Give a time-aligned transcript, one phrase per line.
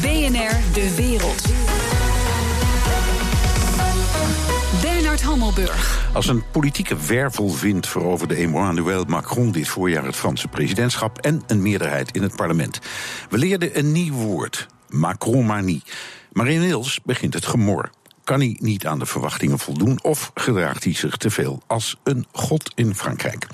[0.00, 1.42] BNR De Wereld.
[4.82, 6.10] Bernard Hammelburg.
[6.14, 12.10] Als een politieke wervelwind veroverde Emmanuel Macron dit voorjaar het Franse presidentschap en een meerderheid
[12.10, 12.78] in het parlement.
[13.30, 15.82] We leerden een nieuw woord: Macron-manie.
[16.32, 17.90] Maar inmiddels begint het gemor.
[18.24, 22.26] Kan hij niet aan de verwachtingen voldoen of gedraagt hij zich te veel als een
[22.32, 23.46] god in Frankrijk?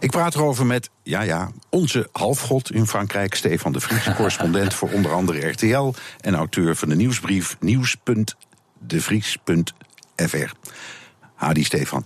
[0.00, 4.90] Ik praat erover met, ja ja, onze halfgod in Frankrijk, Stefan de Vries, correspondent voor
[4.90, 10.50] onder andere RTL en auteur van de nieuwsbrief nieuws.devries.fr.
[11.34, 12.04] Hadi Stefan.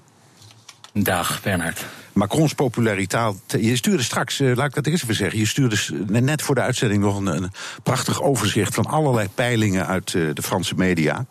[0.92, 1.84] Dag Bernhard.
[2.12, 3.34] Macrons populariteit.
[3.46, 5.38] Je stuurde straks, uh, laat ik dat eerst even zeggen.
[5.38, 7.50] Je stuurde net voor de uitzending nog een,
[7.82, 11.26] prachtig overzicht van allerlei peilingen uit uh, de Franse media.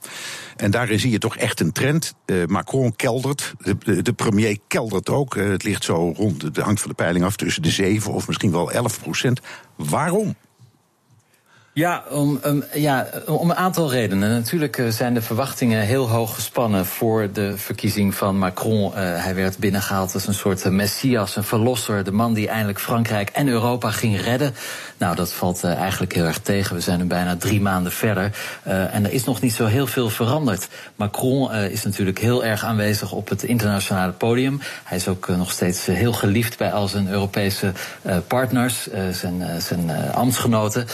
[0.55, 2.13] En daarin zie je toch echt een trend.
[2.25, 5.35] Uh, Macron keldert, de, de, premier keldert ook.
[5.35, 8.51] het ligt zo rond, het hangt van de peiling af, tussen de 7 of misschien
[8.51, 9.39] wel 11 procent.
[9.75, 10.35] Waarom?
[11.79, 12.39] Ja om,
[12.73, 14.29] ja, om een aantal redenen.
[14.29, 18.87] Natuurlijk uh, zijn de verwachtingen heel hoog gespannen voor de verkiezing van Macron.
[18.87, 22.04] Uh, hij werd binnengehaald als een soort messias, een verlosser.
[22.04, 24.55] De man die eindelijk Frankrijk en Europa ging redden.
[24.98, 26.76] Nou, dat valt uh, eigenlijk heel erg tegen.
[26.76, 28.32] We zijn nu bijna drie maanden verder.
[28.63, 30.67] en er is nog niet zo heel veel veranderd.
[30.95, 34.61] Macron is natuurlijk heel erg aanwezig op het internationale podium.
[34.84, 37.71] Hij is ook nog steeds heel geliefd bij al zijn Europese
[38.27, 40.87] partners, zijn, zijn ambtsgenoten.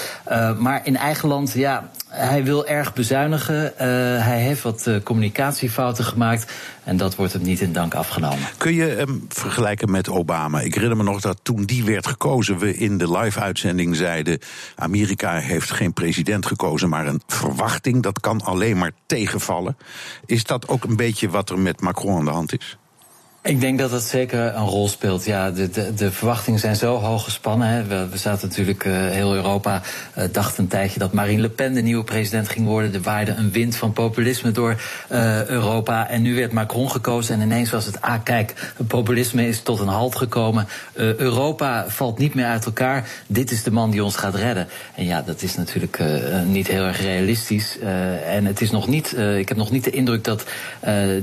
[0.57, 3.63] maar maar in eigen land, ja, hij wil erg bezuinigen.
[3.73, 3.79] Uh,
[4.25, 6.53] hij heeft wat uh, communicatiefouten gemaakt.
[6.83, 8.47] En dat wordt hem niet in dank afgenomen.
[8.57, 10.59] Kun je hem vergelijken met Obama?
[10.59, 14.39] Ik herinner me nog dat toen die werd gekozen, we in de live-uitzending zeiden:
[14.75, 18.03] Amerika heeft geen president gekozen, maar een verwachting.
[18.03, 19.77] Dat kan alleen maar tegenvallen.
[20.25, 22.77] Is dat ook een beetje wat er met Macron aan de hand is?
[23.45, 25.25] Ik denk dat dat zeker een rol speelt.
[25.25, 27.67] Ja, de, de, verwachtingen zijn zo hoog gespannen.
[27.67, 27.83] Hè.
[27.83, 29.81] We, we zaten natuurlijk, uh, heel Europa
[30.17, 32.93] uh, dacht een tijdje dat Marine Le Pen de nieuwe president ging worden.
[32.93, 36.09] Er waaide een wind van populisme door uh, Europa.
[36.09, 39.87] En nu werd Macron gekozen en ineens was het, ah kijk, populisme is tot een
[39.87, 40.67] halt gekomen.
[40.93, 43.09] Europa valt niet meer uit elkaar.
[43.27, 44.67] Dit is de man die ons gaat redden.
[44.95, 45.99] En ja, dat is natuurlijk
[46.45, 47.77] niet heel erg realistisch.
[48.25, 50.43] en het is nog niet, ik heb nog niet de indruk dat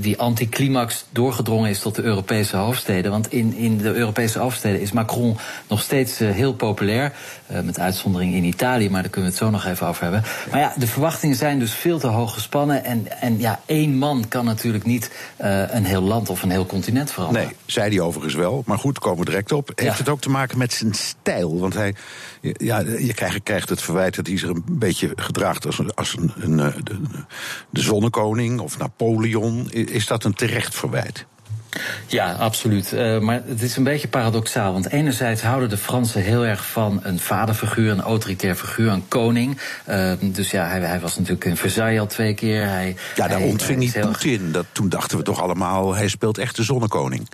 [0.00, 3.10] die anticlimax doorgedrongen is tot de Europese hoofdsteden.
[3.10, 5.36] Want in, in de Europese hoofdsteden is Macron
[5.68, 7.12] nog steeds uh, heel populair.
[7.52, 10.24] Uh, met uitzondering in Italië, maar daar kunnen we het zo nog even over hebben.
[10.50, 12.84] Maar ja, de verwachtingen zijn dus veel te hoog gespannen.
[12.84, 16.66] En, en ja, één man kan natuurlijk niet uh, een heel land of een heel
[16.66, 17.46] continent veranderen.
[17.46, 18.62] Nee, zei hij overigens wel.
[18.66, 19.70] Maar goed, komen we direct op.
[19.74, 19.98] Heeft ja.
[19.98, 21.58] het ook te maken met zijn stijl?
[21.58, 21.94] Want hij,
[22.40, 26.16] ja, je krijgt, krijgt het verwijt dat hij zich een beetje gedraagt als, een, als
[26.16, 27.00] een, een de,
[27.70, 29.70] de zonnekoning of Napoleon.
[29.70, 31.26] Is dat een terecht verwijt?
[32.06, 32.92] Ja, absoluut.
[32.92, 34.72] Uh, maar het is een beetje paradoxaal.
[34.72, 39.58] Want enerzijds houden de Fransen heel erg van een vaderfiguur, een autoritair figuur, een koning.
[39.88, 42.68] Uh, dus ja, hij, hij, was natuurlijk in Versailles al twee keer.
[42.68, 44.52] Hij, ja, daar hij, ontving niet Poetin.
[44.52, 47.28] Dat, toen dachten we toch allemaal, hij speelt echt de zonnekoning.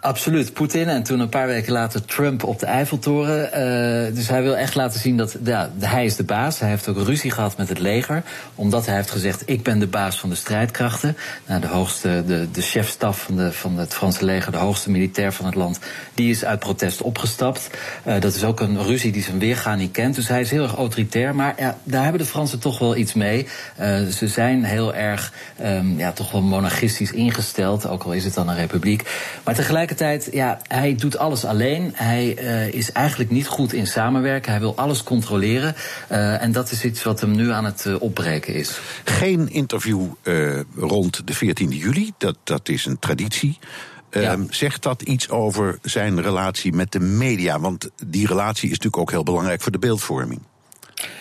[0.00, 3.44] Absoluut, Poetin en toen een paar weken later Trump op de Eiffeltoren.
[3.44, 6.58] Uh, dus hij wil echt laten zien dat ja, hij is de baas.
[6.58, 8.22] Hij heeft ook ruzie gehad met het leger,
[8.54, 11.16] omdat hij heeft gezegd: ik ben de baas van de strijdkrachten.
[11.46, 15.32] Nou, de hoogste, de, de chefstaf van, de, van het Franse leger, de hoogste militair
[15.32, 15.78] van het land,
[16.14, 17.70] die is uit protest opgestapt.
[18.06, 20.14] Uh, dat is ook een ruzie die zijn weergaan niet kent.
[20.14, 23.14] Dus hij is heel erg autoritair, maar ja, daar hebben de Fransen toch wel iets
[23.14, 23.46] mee.
[23.80, 28.34] Uh, ze zijn heel erg, um, ja, toch wel monarchistisch ingesteld, ook al is het
[28.34, 29.02] dan een republiek.
[29.44, 31.92] Maar tegelijk tegelijkertijd, ja, hij doet alles alleen.
[31.94, 34.50] Hij uh, is eigenlijk niet goed in samenwerken.
[34.50, 35.74] Hij wil alles controleren.
[36.12, 38.80] Uh, en dat is iets wat hem nu aan het uh, opbreken is.
[39.04, 40.06] Geen interview
[40.76, 42.12] rond de 14e juli.
[42.18, 43.58] Dat, dat is een traditie.
[44.10, 44.32] Ja.
[44.32, 47.60] Um, zegt dat iets over zijn relatie met de media?
[47.60, 50.40] Want die relatie is natuurlijk ook heel belangrijk voor de beeldvorming.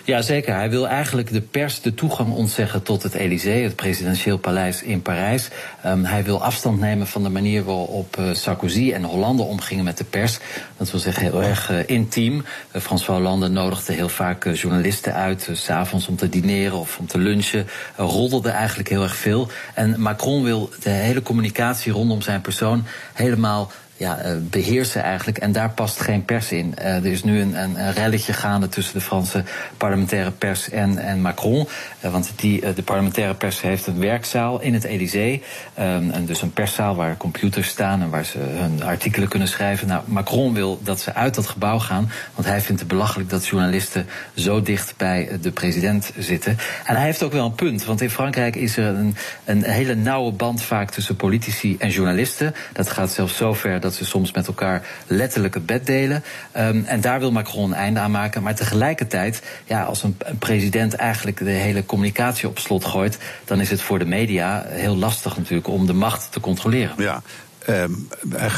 [0.04, 0.56] Ja, zeker.
[0.56, 5.02] Hij wil eigenlijk de pers de toegang ontzeggen tot het Elysée, het presidentieel paleis in
[5.02, 5.48] Parijs.
[5.86, 9.98] Um, hij wil afstand nemen van de manier waarop uh, Sarkozy en Hollande omgingen met
[9.98, 10.38] de pers.
[10.78, 12.36] Dat wil zeggen heel erg uh, intiem.
[12.36, 17.08] Uh, François Hollande nodigde heel vaak journalisten uit, s s'avonds om te dineren of om
[17.08, 17.68] te lunchen.
[17.96, 19.48] roddelde eigenlijk heel erg veel.
[19.74, 25.38] En Macron wil de hele communicatie rondom zijn persoon helemaal ja, uh, beheersen eigenlijk.
[25.38, 26.74] En daar past geen pers in.
[26.80, 29.44] Uh, er is nu een, een, een relletje gaande tussen de Franse
[29.78, 31.68] parlementaire pers en, en Macron.
[32.06, 35.44] Uh, want die, de parlementaire pers heeft een werkzaal in het Elysée.
[35.80, 39.88] Um, en dus een perszaal waar computers staan en waar ze hun artikelen kunnen schrijven.
[39.88, 42.12] Nou, Macron wil dat ze uit dat gebouw gaan.
[42.36, 46.58] Want hij vindt het belachelijk dat journalisten zo dicht bij de president zitten.
[46.86, 47.86] En hij heeft ook wel een punt.
[47.86, 52.56] Want in Frankrijk is er een, een hele nauwe band vaak tussen politici en journalisten.
[52.74, 56.24] Dat gaat zelfs zover dat dat ze soms met elkaar letterlijk het bed delen.
[56.58, 58.44] Um, en daar wil Macron een einde aan maken.
[58.44, 63.60] Maar tegelijkertijd, ja, als een, een president eigenlijk de hele communicatie op slot gooit, dan
[63.60, 66.96] is het voor de media heel lastig natuurlijk om de macht te controleren.
[66.98, 67.22] Ja,
[67.70, 68.08] Um,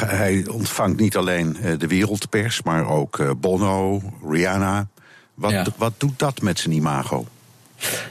[0.05, 4.87] hij ontvangt niet alleen uh, de wereldpers, maar ook uh, Bono, Rihanna.
[5.33, 5.65] Wat, ja.
[5.77, 7.25] wat doet dat met zijn imago?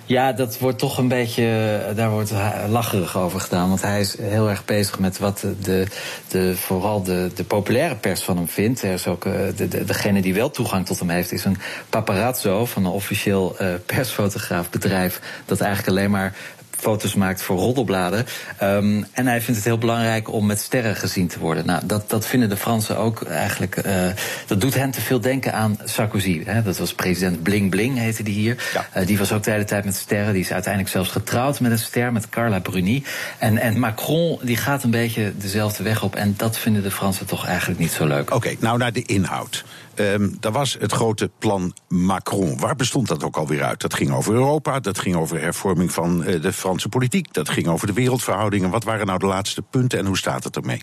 [0.06, 1.78] Ja, dat wordt toch een beetje.
[1.94, 2.32] Daar wordt
[2.68, 3.68] lacherig over gedaan.
[3.68, 5.86] Want hij is heel erg bezig met wat de,
[6.28, 8.82] de, vooral de, de populaire pers van hem vindt.
[8.82, 11.58] Er is ook, de, de, degene die wel toegang tot hem heeft, is een
[11.88, 15.20] paparazzo van een officieel uh, persfotograafbedrijf.
[15.44, 16.34] Dat eigenlijk alleen maar
[16.80, 18.26] foto's maakt voor roddelbladen.
[18.62, 21.66] Um, en hij vindt het heel belangrijk om met sterren gezien te worden.
[21.66, 23.86] Nou, dat, dat vinden de Fransen ook eigenlijk.
[23.86, 24.06] Uh,
[24.46, 26.44] dat doet hen te veel denken aan Sarkozy.
[26.44, 26.62] Hè.
[26.62, 28.70] Dat was president Bling Bling, heette die hier.
[28.72, 29.00] Ja.
[29.00, 30.32] Uh, die was ook de hele tijd met sterren.
[30.32, 33.04] Die is uiteindelijk zelfs getrouwd met een ster, met Carla Bruni.
[33.38, 36.16] En, en Macron die gaat een beetje dezelfde weg op.
[36.16, 38.20] En dat vinden de Fransen toch eigenlijk niet zo leuk.
[38.20, 39.64] Oké, okay, nou naar de inhoud.
[40.00, 42.58] Um, dat was het grote plan Macron.
[42.58, 43.80] Waar bestond dat ook alweer uit?
[43.80, 47.66] Dat ging over Europa, dat ging over hervorming van uh, de Franse politiek, dat ging
[47.66, 48.70] over de wereldverhoudingen.
[48.70, 50.82] Wat waren nou de laatste punten en hoe staat het ermee?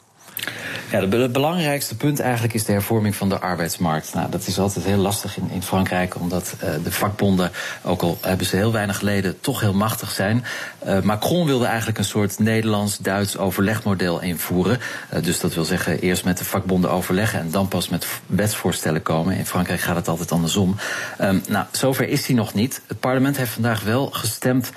[0.92, 4.14] Ja, het belangrijkste punt eigenlijk is de hervorming van de arbeidsmarkt.
[4.14, 7.52] Nou, dat is altijd heel lastig in, Frankrijk, omdat uh, de vakbonden,
[7.84, 10.46] ook al hebben ze heel weinig leden, toch heel machtig zijn.
[10.88, 14.80] Uh, Macron wilde eigenlijk een soort Nederlands-Duits overlegmodel invoeren.
[15.14, 19.02] Uh, dus dat wil zeggen, eerst met de vakbonden overleggen en dan pas met wetsvoorstellen
[19.02, 19.38] komen.
[19.38, 20.76] In Frankrijk gaat het altijd andersom.
[21.22, 22.82] Um, nou, zover is hij nog niet.
[22.88, 24.72] Het parlement heeft vandaag wel gestemd,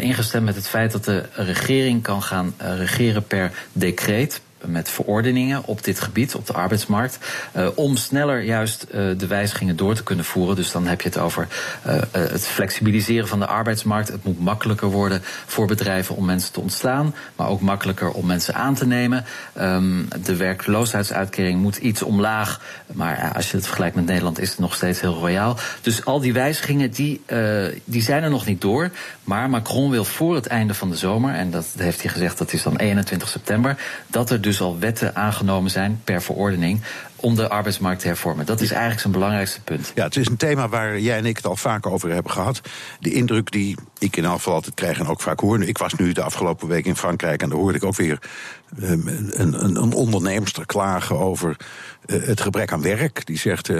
[0.00, 5.84] ingestemd met het feit dat de regering kan gaan regeren per decreet met verordeningen op
[5.84, 7.18] dit gebied, op de arbeidsmarkt,
[7.56, 10.56] uh, om sneller juist uh, de wijzigingen door te kunnen voeren.
[10.56, 11.48] Dus dan heb je het over
[11.86, 14.08] uh, het flexibiliseren van de arbeidsmarkt.
[14.08, 18.54] Het moet makkelijker worden voor bedrijven om mensen te ontslaan, maar ook makkelijker om mensen
[18.54, 19.24] aan te nemen.
[19.60, 22.60] Um, de werkloosheidsuitkering moet iets omlaag,
[22.92, 25.56] maar als je het vergelijkt met Nederland is het nog steeds heel royaal.
[25.80, 27.20] Dus al die wijzigingen die,
[27.84, 28.90] die zijn er nog niet door,
[29.24, 32.52] maar Macron wil voor het einde van de zomer, en dat heeft hij gezegd dat
[32.52, 36.82] is dan 21 september, dat er dus dus al wetten aangenomen zijn per verordening
[37.16, 38.46] om de arbeidsmarkt te hervormen.
[38.46, 39.92] Dat is eigenlijk zijn belangrijkste punt.
[39.94, 42.60] Ja, het is een thema waar jij en ik het al vaker over hebben gehad.
[43.00, 45.62] De indruk die ik in geval altijd krijg en ook vaak hoor.
[45.62, 48.18] Ik was nu de afgelopen week in Frankrijk en daar hoorde ik ook weer
[48.76, 49.30] een,
[49.64, 51.56] een, een onderneemster klagen over
[52.06, 53.26] uh, het gebrek aan werk.
[53.26, 53.76] Die zegt: uh,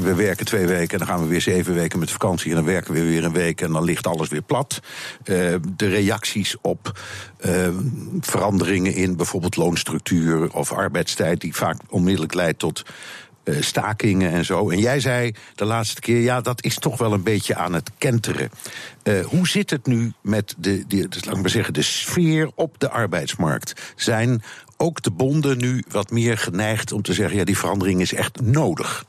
[0.00, 2.64] we werken twee weken en dan gaan we weer zeven weken met vakantie en dan
[2.64, 4.80] werken we weer een week en dan ligt alles weer plat.
[5.24, 7.00] Uh, de reacties op
[7.40, 7.74] ehm,
[8.20, 12.82] veranderingen in bijvoorbeeld loonstructuur of arbeidstijd, die vaak onmiddellijk leiden tot
[13.44, 14.70] uh, stakingen en zo.
[14.70, 17.90] En jij zei de laatste keer, ja, dat is toch wel een beetje aan het
[17.98, 18.50] kenteren.
[19.02, 22.90] Uh, hoe zit het nu met de, de, laat maar zeggen, de sfeer op de
[22.90, 23.92] arbeidsmarkt?
[23.96, 24.42] Zijn
[24.76, 28.40] ook de bonden nu wat meer geneigd om te zeggen, ja, die verandering is echt
[28.40, 29.04] nodig?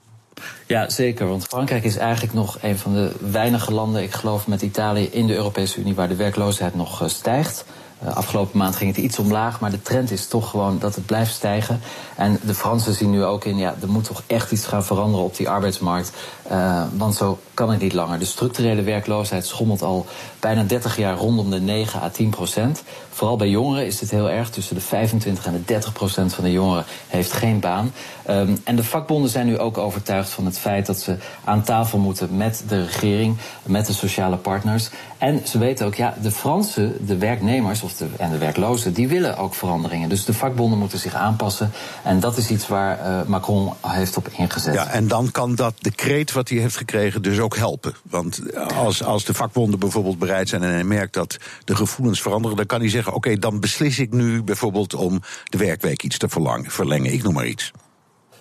[0.66, 1.28] Ja, zeker.
[1.28, 5.28] Want Frankrijk is eigenlijk nog een van de weinige landen, ik geloof met Italië, in
[5.28, 7.66] de Europese Unie waar de werkloosheid nog uh, stijgt.
[8.04, 11.06] Uh, afgelopen maand ging het iets omlaag, maar de trend is toch gewoon dat het
[11.06, 11.82] blijft stijgen.
[12.16, 15.26] En de Fransen zien nu ook in, ja, er moet toch echt iets gaan veranderen
[15.26, 16.12] op die arbeidsmarkt.
[16.52, 18.20] Uh, want zo kan het niet langer.
[18.20, 20.06] De structurele werkloosheid schommelt al
[20.40, 22.84] bijna 30 jaar rondom de 9 à 10 procent.
[23.10, 24.50] Vooral bij jongeren is dit heel erg.
[24.50, 27.92] Tussen de 25 en de 30 procent van de jongeren heeft geen baan.
[28.30, 31.98] Um, en de vakbonden zijn nu ook overtuigd van het feit dat ze aan tafel
[31.98, 34.90] moeten met de regering, met de sociale partners.
[35.18, 39.08] En ze weten ook, ja, de Fransen, de werknemers of de, en de werklozen, die
[39.08, 40.10] willen ook veranderingen.
[40.10, 41.72] Dus de vakbonden moeten zich aanpassen.
[42.04, 44.74] En dat is iets waar uh, Macron heeft op ingezet.
[44.74, 47.94] Ja, en dan kan dat decreet wat hij heeft gekregen dus ook helpen.
[48.10, 48.42] Want
[48.76, 52.66] als, als de vakbonden bijvoorbeeld bereid zijn en hij merkt dat de gevoelens veranderen, dan
[52.66, 56.30] kan hij zeggen: Oké, dan beslis ik nu bijvoorbeeld om de werkweek iets te
[56.68, 57.14] verlengen.
[57.14, 57.72] Ik noem maar iets.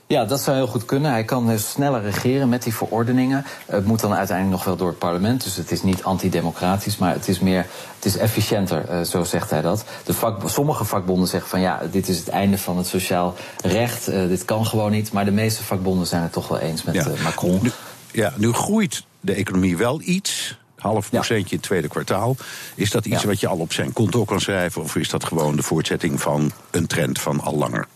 [0.06, 1.10] Ja, dat zou heel goed kunnen.
[1.10, 3.44] Hij kan dus sneller regeren met die verordeningen.
[3.66, 5.44] Het moet dan uiteindelijk nog wel door het parlement.
[5.44, 7.66] Dus het is niet antidemocratisch, maar het is meer
[8.02, 9.84] het is efficiënter, uh, zo zegt hij dat.
[10.04, 14.08] De vak, sommige vakbonden zeggen van ja, dit is het einde van het sociaal recht.
[14.08, 15.12] Uh, dit kan gewoon niet.
[15.12, 17.06] Maar de meeste vakbonden zijn het toch wel eens met ja.
[17.06, 17.72] uh, Macron.
[18.12, 22.36] Ja, nu groeit de economie wel iets half procentje in het tweede kwartaal.
[22.74, 24.82] Is dat iets wat je al op zijn konto kan schrijven?
[24.82, 27.86] Of is dat gewoon de voortzetting van een trend van al langer?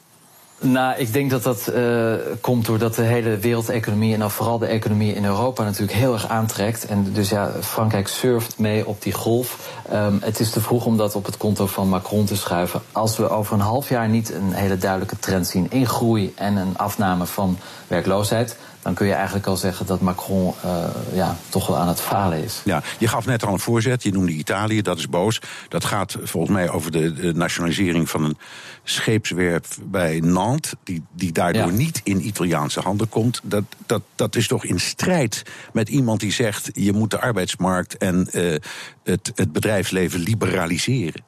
[0.61, 4.66] Nou, ik denk dat dat uh, komt doordat de hele wereldeconomie en dan vooral de
[4.66, 6.87] economie in Europa natuurlijk heel erg aantrekt.
[6.87, 9.70] En dus ja, Frankrijk surft mee op die golf.
[9.93, 12.83] Um, het is te vroeg om dat op het konto van Macron te schuiven.
[12.93, 16.57] Als we over een half jaar niet een hele duidelijke trend zien in groei en
[16.57, 21.66] een afname van werkloosheid, dan kun je eigenlijk al zeggen dat Macron uh, ja, toch
[21.66, 22.61] wel aan het falen is.
[22.64, 25.40] Ja, je gaf net al een voorzet, je noemde Italië, dat is boos.
[25.69, 28.38] Dat gaat volgens mij over de, de nationalisering van een
[28.85, 31.76] scheepswerf bij Nantes, die, die daardoor ja.
[31.76, 33.40] niet in Italiaanse handen komt.
[33.43, 37.97] Dat, dat, dat is toch in strijd met iemand die zegt: je moet de arbeidsmarkt
[37.97, 38.57] en uh,
[39.02, 41.25] het, het bedrijfsleven liberaliseren.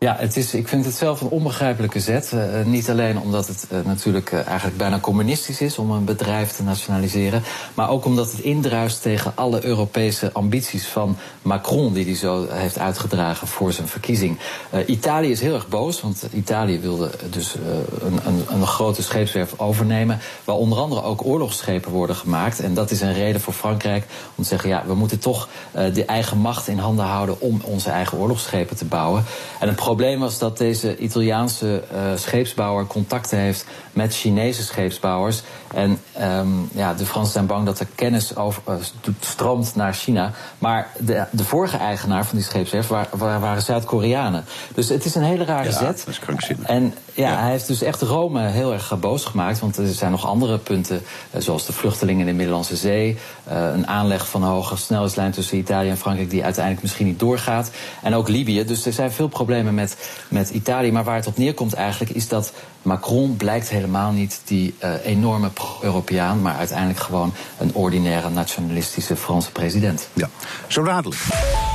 [0.00, 2.32] Ja, het is, ik vind het zelf een onbegrijpelijke zet.
[2.34, 6.62] Uh, niet alleen omdat het uh, natuurlijk eigenlijk bijna communistisch is om een bedrijf te
[6.62, 7.42] nationaliseren.
[7.74, 12.78] Maar ook omdat het indruist tegen alle Europese ambities van Macron, die hij zo heeft
[12.78, 14.38] uitgedragen voor zijn verkiezing.
[14.86, 17.54] Italië is heel erg boos, want Italië wilde dus
[18.00, 20.18] een, een, een, grote scheepswerf overnemen.
[20.44, 22.60] Waar onder andere ook oorlogsschepen worden gemaakt.
[22.60, 25.48] En dat is een reden voor Frankrijk om te zeggen: ja, we moeten toch
[25.92, 29.24] de eigen macht in handen houden om onze eigen oorlogsschepen te bouwen.
[29.60, 35.42] En probleem was dat deze Italiaanse uh, scheepsbouwer contacten heeft met Chinese scheepsbouwers.
[35.74, 38.74] En um, ja, de Fransen zijn bang dat er kennis over, uh,
[39.20, 40.32] stroomt naar China.
[40.58, 44.44] Maar de, de vorige eigenaar van die scheepswerf waren, waren Zuid-Koreanen.
[44.74, 45.96] Dus het is een hele rare ja, zet.
[45.96, 46.66] Dat is krankzinnig.
[46.66, 49.58] En ja, ja, hij heeft dus echt Rome heel erg boos gemaakt.
[49.58, 51.02] Want er zijn nog andere punten,
[51.34, 53.18] uh, zoals de vluchtelingen in de Middellandse Zee.
[53.46, 57.70] een aanleg van een hoge snelheidslijn tussen Italië en Frankrijk, die uiteindelijk misschien niet doorgaat.
[58.02, 58.64] En ook Libië.
[58.64, 59.96] Dus er zijn veel problemen met,
[60.28, 60.92] met Italië.
[60.92, 65.48] Maar waar het op neerkomt eigenlijk, is dat Macron blijkt helemaal niet die uh, enorme
[65.58, 70.08] pro-Europeaan, maar uiteindelijk gewoon een ordinaire nationalistische Franse president.
[70.12, 70.28] Ja,
[70.66, 71.20] zo dadelijk.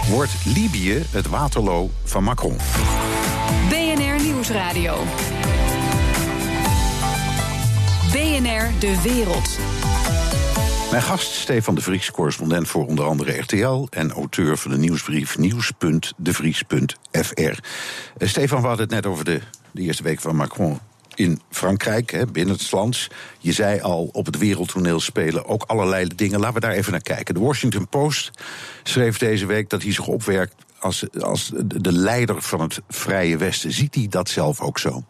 [0.09, 2.57] Wordt Libië het Waterloo van Macron?
[3.69, 4.95] BNR Nieuwsradio.
[8.11, 9.49] BNR De Wereld.
[10.91, 15.37] Mijn gast Stefan de Vries, correspondent voor onder andere RTL en auteur van de nieuwsbrief
[15.37, 17.41] nieuws.devries.fr.
[17.41, 17.51] Uh,
[18.17, 20.79] Stefan, we hadden het net over de, de eerste week van Macron
[21.15, 23.07] in Frankrijk, hè, binnen het land.
[23.39, 26.39] Je zei al, op het wereldtoneel spelen ook allerlei dingen.
[26.39, 27.33] Laten we daar even naar kijken.
[27.33, 28.31] De Washington Post
[28.83, 33.71] schreef deze week dat hij zich opwerkt als, als de leider van het Vrije Westen.
[33.71, 35.03] Ziet hij dat zelf ook zo?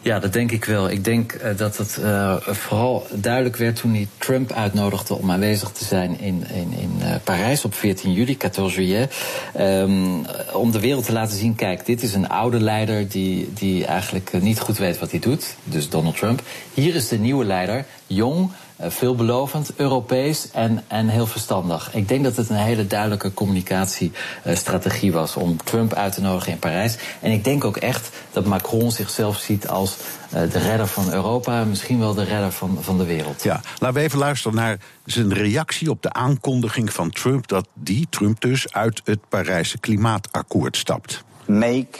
[0.00, 0.90] Ja, dat denk ik wel.
[0.90, 5.70] Ik denk uh, dat het uh, vooral duidelijk werd toen hij Trump uitnodigde om aanwezig
[5.70, 9.14] te zijn in, in, in uh, Parijs op 14 juli, 14 juillet.
[9.60, 13.86] Um, om de wereld te laten zien, kijk, dit is een oude leider die, die
[13.86, 15.56] eigenlijk niet goed weet wat hij doet.
[15.64, 16.42] Dus Donald Trump.
[16.74, 21.94] Hier is de nieuwe leider, jong, veelbelovend, Europees en, en heel verstandig.
[21.94, 26.58] Ik denk dat het een hele duidelijke communicatiestrategie was om Trump uit te nodigen in
[26.58, 26.96] Parijs.
[27.20, 29.96] En ik denk ook echt dat Macron zichzelf ziet als
[30.34, 33.42] uh, de redder van Europa, misschien wel de redder van, van de wereld.
[33.42, 38.06] Ja, laten we even luisteren naar zijn reactie op de aankondiging van Trump dat die,
[38.10, 41.24] Trump dus, uit het Parijse klimaatakkoord stapt.
[41.46, 41.98] Make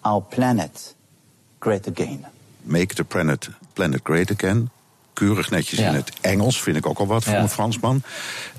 [0.00, 0.94] our planet
[1.58, 2.24] great again.
[2.62, 4.70] Make the planet, planet great again
[5.14, 5.88] keurig netjes ja.
[5.88, 7.40] in het Engels, vind ik ook al wat voor ja.
[7.40, 8.02] een Fransman.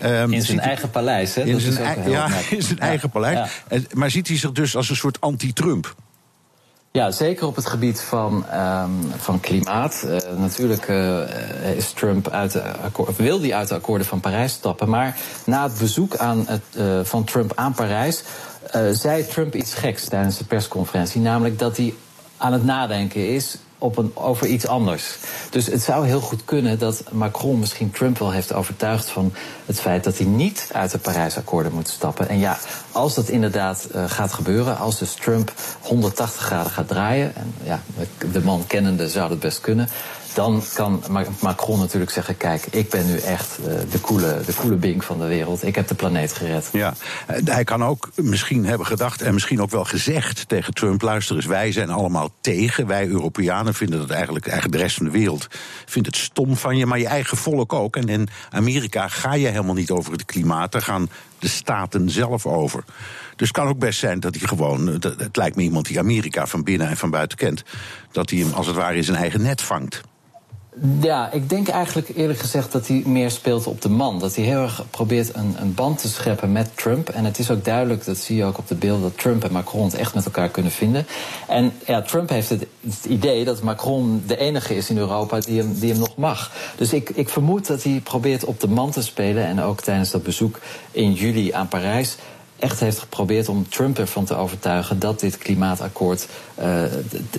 [0.04, 1.44] Um, in zijn eigen paleis, hè?
[1.44, 3.50] In zijn, ei ja, in zijn eigen paleis.
[3.94, 5.96] Maar ziet hij zich dus als een soort anti-Trump?
[6.92, 10.04] Ja, zeker op het gebied van, um, van klimaat.
[10.06, 12.64] Uh, natuurlijk uh, is Trump uit de
[13.18, 14.90] wil hij uit de akkoorden van Parijs stappen.
[14.90, 18.24] Maar na het bezoek aan het, uh, van Trump aan Parijs.
[18.92, 21.22] zei Trump iets geks tijdens de persconferentie.
[21.22, 21.94] Namelijk dat hij
[22.38, 25.18] aan het nadenken is op een, over iets anders.
[25.50, 29.34] Dus het zou heel goed kunnen dat Macron misschien Trump wel heeft overtuigd van
[29.66, 32.30] het feit dat hij niet uit de Parijsakkoorden moet stappen.
[32.30, 32.58] En ja,
[32.92, 37.82] als dat inderdaad uh, gaat gebeuren, als dus Trump 180 graden gaat draaien, en ja,
[38.32, 39.90] de man kennende zou dat best kunnen,
[40.36, 41.04] dan kan
[41.40, 45.20] Macron natuurlijk zeggen: Kijk, ik ben nu echt uh, de coole, de coole bink van
[45.20, 45.66] de wereld.
[45.66, 46.70] Ik heb de planeet gered.
[46.72, 46.94] Ja,
[47.46, 51.46] hij kan ook misschien hebben gedacht en misschien ook wel gezegd tegen Trump: luister eens,
[51.46, 52.88] wij zijn allemaal tegen.
[52.88, 55.48] Wij Europeanen vinden dat eigenlijk, eigenlijk de rest van de wereld
[55.86, 57.96] vindt het stom van je, maar je eigen volk ook.
[57.96, 62.46] En in Amerika ga je helemaal niet over het klimaat, daar gaan de staten zelf
[62.46, 62.84] over.
[63.36, 66.48] Dus het kan ook best zijn dat hij gewoon, het lijkt me iemand die Amerika
[66.48, 67.64] van binnen en van buiten kent,
[68.12, 70.02] dat hij hem als het ware in zijn eigen net vangt.
[71.02, 74.20] Ja, ik denk eigenlijk eerlijk gezegd dat hij meer speelt op de man.
[74.20, 77.10] Dat hij heel erg probeert een, een band te scheppen met Trump.
[77.10, 79.52] En het is ook duidelijk, dat zie je ook op de beelden, dat Trump en
[79.52, 81.06] Macron het echt met elkaar kunnen vinden.
[81.48, 82.66] En ja, Trump heeft het,
[83.08, 86.52] idee dat Macron de enige is in Europa die hem, die hem nog mag.
[86.76, 89.46] Dus ik, ik vermoed dat hij probeert op de man te spelen.
[89.46, 90.60] En ook tijdens dat bezoek
[90.92, 92.18] in juli aan Parijs
[92.60, 96.28] echt heeft geprobeerd om Trump ervan te overtuigen dat dit klimaatakkoord
[96.60, 96.84] uh,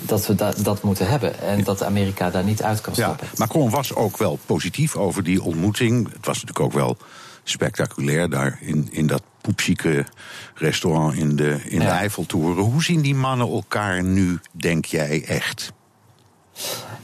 [0.03, 3.27] dat we da dat moeten hebben en dat Amerika daar niet uit kan stappen.
[3.31, 6.13] Ja, Macron was ook wel positief over die ontmoeting.
[6.13, 6.97] Het was natuurlijk ook wel
[7.45, 10.07] spectaculair daar in, in dat poepzieke
[10.55, 12.65] restaurant in de, in de Eiffeltoren.
[12.65, 15.73] Hoe zien die mannen elkaar nu, denk jij echt?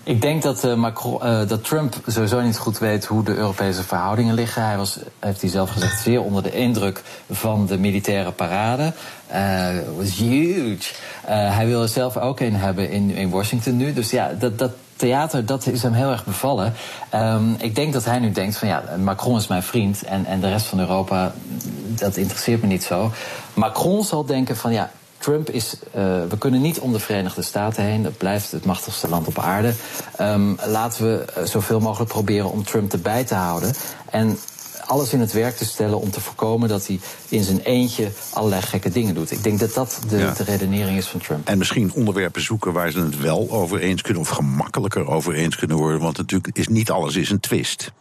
[0.04, 3.82] Ik denk dat, uh, Macron, uh, dat Trump sowieso niet goed weet hoe de Europese
[3.82, 4.66] verhoudingen liggen.
[4.66, 8.92] Hij was, heeft hij zelf gezegd, zeer onder de indruk van de militaire parade.
[9.32, 10.94] Uh, was huge.
[11.26, 13.92] hij wil er zelf ook een hebben in, in Washington nu.
[13.92, 16.75] Dus ja, dat, dat theater, dat is hem heel erg bevallen.
[17.14, 20.40] Um, ik denk dat hij nu denkt van ja, Macron is mijn vriend en, en
[20.40, 21.32] de rest van Europa,
[21.88, 23.12] dat interesseert me niet zo.
[23.54, 24.90] Macron zal denken van ja,
[25.22, 25.74] Trump is.
[25.86, 28.02] Uh, we kunnen niet om de Verenigde Staten heen.
[28.02, 29.72] Dat blijft het machtigste land op aarde.
[30.20, 33.72] Um, laten we eh, zoveel mogelijk proberen om Trump erbij te houden.
[34.10, 34.38] En
[34.86, 38.62] alles in het werk te stellen om te voorkomen dat hij in zijn eentje allerlei
[38.62, 39.30] gekke dingen doet.
[39.30, 40.32] Ik denk dat dat de, ja.
[40.32, 41.48] de, redenering is van Trump.
[41.48, 45.56] En misschien onderwerpen zoeken waar ze het wel over eens kunnen, of gemakkelijker over eens
[45.56, 46.00] kunnen worden.
[46.00, 47.92] Want natuurlijk is niet alles is een twist.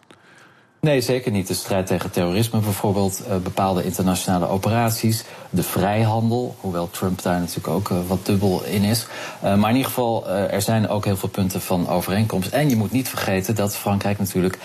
[0.82, 1.48] Nee, zeker niet.
[1.48, 7.68] De strijd tegen terrorisme bijvoorbeeld, uh, bepaalde internationale operaties, de vrijhandel, hoewel Trump daar natuurlijk
[7.68, 9.08] ook uh, wat dubbel in is.
[9.44, 12.52] Uh, maar in ieder geval, er zijn ook heel veel punten van overeenkomst.
[12.52, 14.58] En je moet niet vergeten dat Frankrijk natuurlijk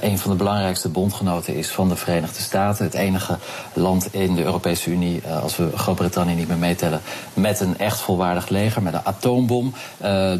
[0.00, 2.84] een van de belangrijkste bondgenoten is van de Verenigde Staten.
[2.84, 3.38] Het enige
[3.72, 7.00] land in de Europese Unie, als we Groot-Brittannië niet meer meetellen,
[7.34, 9.74] met een echt volwaardig leger, met een atoombom.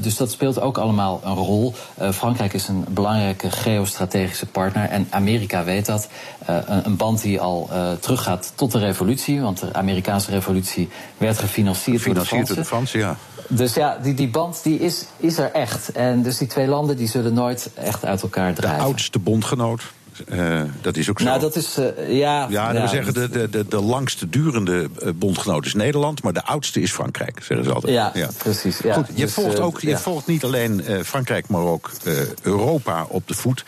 [0.01, 1.75] dus dat speelt ook allemaal een rol.
[2.13, 4.89] Frankrijk is een belangrijke geostrategische partner.
[4.89, 6.09] En Amerika weet dat.
[6.51, 9.41] Uh, een band die al uh, teruggaat tot de revolutie.
[9.41, 10.89] Want de Amerikaanse revolutie
[11.19, 12.99] werd gefinancierd, gefinancierd door de Fransen.
[12.99, 13.17] ja.
[13.49, 15.93] Dus ja, die, die band die is, is er echt.
[15.93, 18.79] En dus die twee landen die zullen nooit echt uit elkaar drijven.
[18.79, 19.83] De oudste bondgenoot.
[20.29, 21.25] Uh, dat is ook zo.
[21.25, 22.47] Nou, dat is, uh, ja...
[22.51, 26.23] Ja, ja we zeggen de, de, de, de langste durende bondgenoot is Nederland...
[26.23, 27.93] maar de oudste is Frankrijk, zeggen ze altijd.
[27.93, 28.29] Ja, ja.
[28.39, 28.79] precies.
[28.79, 28.95] Ja.
[28.95, 31.91] Goed, je, dus, volgt, ook, je volgt niet alleen Frankrijk, maar ook
[32.43, 33.65] Europa op de voet.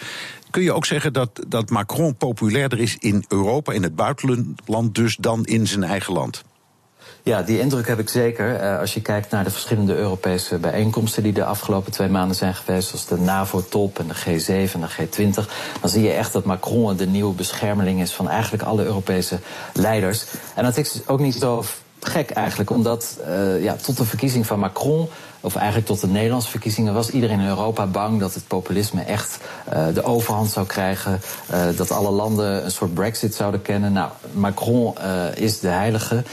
[0.53, 5.17] Kun je ook zeggen dat, dat Macron populairder is in Europa, in het buitenland, dus
[5.17, 6.45] dan in zijn eigen land?
[7.23, 8.63] Ja, die indruk heb ik zeker.
[8.63, 12.55] Uh, als je kijkt naar de verschillende Europese bijeenkomsten die de afgelopen twee maanden zijn
[12.55, 16.45] geweest, zoals de NAVO-top en de G7 en de G20, dan zie je echt dat
[16.45, 19.39] Macron de nieuwe beschermeling is van eigenlijk alle Europese
[19.73, 20.25] leiders.
[20.55, 21.65] En dat is ook niet zo
[22.01, 25.09] gek eigenlijk, omdat uh, ja, tot de verkiezing van Macron
[25.43, 29.39] of eigenlijk tot de Nederlandse verkiezingen, was iedereen in Europa bang dat het populisme echt
[29.73, 31.21] uh, de overhand zou krijgen.
[31.51, 33.93] Uh, dat alle landen een soort brexit zouden kennen.
[33.93, 36.25] Nou, Macron uh, is de heilige.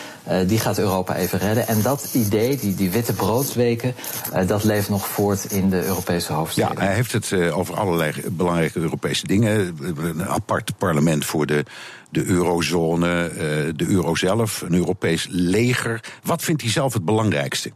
[0.48, 1.68] die gaat Europa even redden.
[1.68, 3.96] En dat idee, die, die witte broodsweken,
[4.48, 6.72] dat leeft nog voort in de Europese hoofdsteden.
[6.76, 9.78] Ja, hij heeft het over allerlei belangrijke Europese dingen.
[9.98, 11.66] Een apart parlement voor de
[12.12, 13.32] de eurozone,
[13.76, 16.04] de euro zelf, een Europees leger.
[16.24, 17.72] Wat vindt hij zelf het belangrijkste?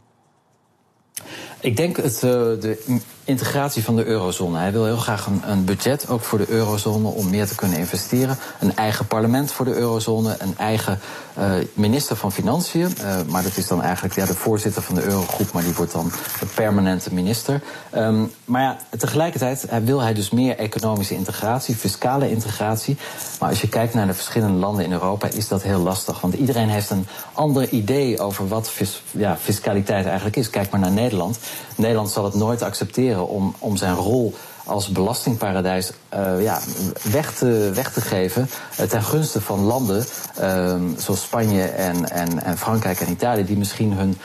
[1.64, 4.58] Ik denk het, de integratie van de eurozone.
[4.58, 7.78] Hij wil heel graag een, een, budget, ook voor de eurozone, om meer te kunnen
[7.78, 8.36] investeren.
[8.60, 11.00] Een eigen parlement voor de eurozone, een eigen
[11.38, 12.94] uh, minister van Financiën.
[13.00, 15.92] Uh, maar dat is dan eigenlijk ja, de voorzitter van de eurogroep, maar die wordt
[15.92, 17.60] dan de permanente minister.
[17.94, 22.96] Um, maar ja, tegelijkertijd wil hij dus meer economische integratie, fiscale integratie.
[23.40, 26.20] Maar als je kijkt naar de verschillende landen in Europa, is dat heel lastig.
[26.20, 28.72] Want iedereen heeft een ander idee over wat
[29.10, 30.50] ja, fiscaliteit eigenlijk is.
[30.50, 31.38] Kijk maar naar Nederland.
[31.76, 36.60] Nederland zal het nooit accepteren om, om zijn rol als belastingparadijs uh, ja,
[37.02, 38.48] weg, te, weg te geven
[38.80, 40.04] uh, ten gunste van landen
[40.40, 44.16] uh, zoals Spanje en, en, en Frankrijk en Italië, die misschien hun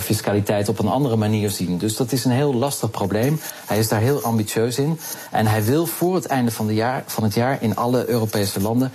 [0.00, 1.78] fiscaliteit op een andere manier zien.
[1.78, 3.40] Dus dat is een heel lastig probleem.
[3.66, 4.98] Hij is daar heel ambitieus in.
[5.30, 8.92] En hij wil voor het einde van, jaar, van het jaar in alle Europese landen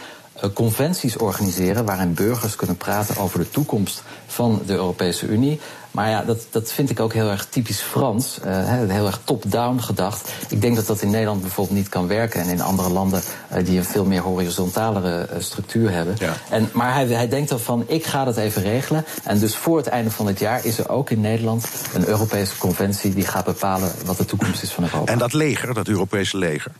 [0.53, 5.59] conventies organiseren waarin burgers kunnen praten over de toekomst van de Europese Unie.
[5.91, 8.39] Maar ja, dat, dat vind ik ook heel erg typisch Frans.
[8.45, 10.31] Uh, heel erg top-down gedacht.
[10.49, 12.41] Ik denk dat dat in Nederland bijvoorbeeld niet kan werken.
[12.41, 13.21] En in andere landen
[13.55, 16.15] uh, die een veel meer horizontalere uh, structuur hebben.
[16.19, 16.33] Ja.
[16.49, 19.05] En, maar hij, hij denkt dan van, ik ga dat even regelen.
[19.23, 22.57] En dus voor het einde van het jaar is er ook in Nederland een Europese
[22.57, 23.13] conventie...
[23.13, 25.11] die gaat bepalen wat de toekomst is van Europa.
[25.11, 26.71] En dat leger, dat Europese leger?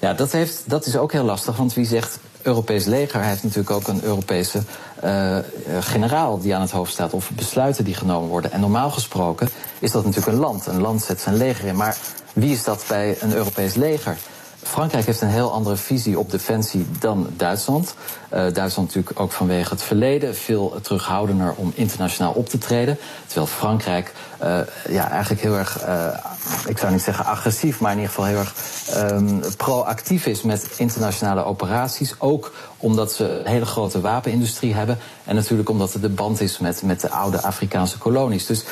[0.00, 1.56] Ja, dat, heeft, dat is ook heel lastig.
[1.56, 4.62] Want wie zegt Europees leger heeft natuurlijk ook een Europese
[5.04, 5.38] uh,
[5.80, 7.12] generaal die aan het hoofd staat.
[7.12, 8.52] Of besluiten die genomen worden.
[8.52, 10.66] En normaal gesproken is dat natuurlijk een land.
[10.66, 11.76] Een land zet zijn leger in.
[11.76, 11.96] Maar
[12.32, 14.16] wie is dat bij een Europees leger?
[14.62, 17.94] Frankrijk heeft een heel andere visie op defensie dan Duitsland.
[17.94, 22.98] Uh, Duitsland natuurlijk ook vanwege het verleden veel terughoudender om internationaal op te treden.
[23.26, 24.12] Terwijl Frankrijk
[24.88, 25.80] ja, eigenlijk heel erg,
[26.66, 28.54] ik zou niet zeggen agressief, maar in ieder geval heel erg
[29.12, 32.14] um, proactief is met internationale operaties.
[32.18, 34.98] Ook omdat ze een hele grote wapenindustrie hebben.
[35.24, 38.46] En natuurlijk omdat het de band is met, met de oude Afrikaanse kolonies.
[38.46, 38.64] Dus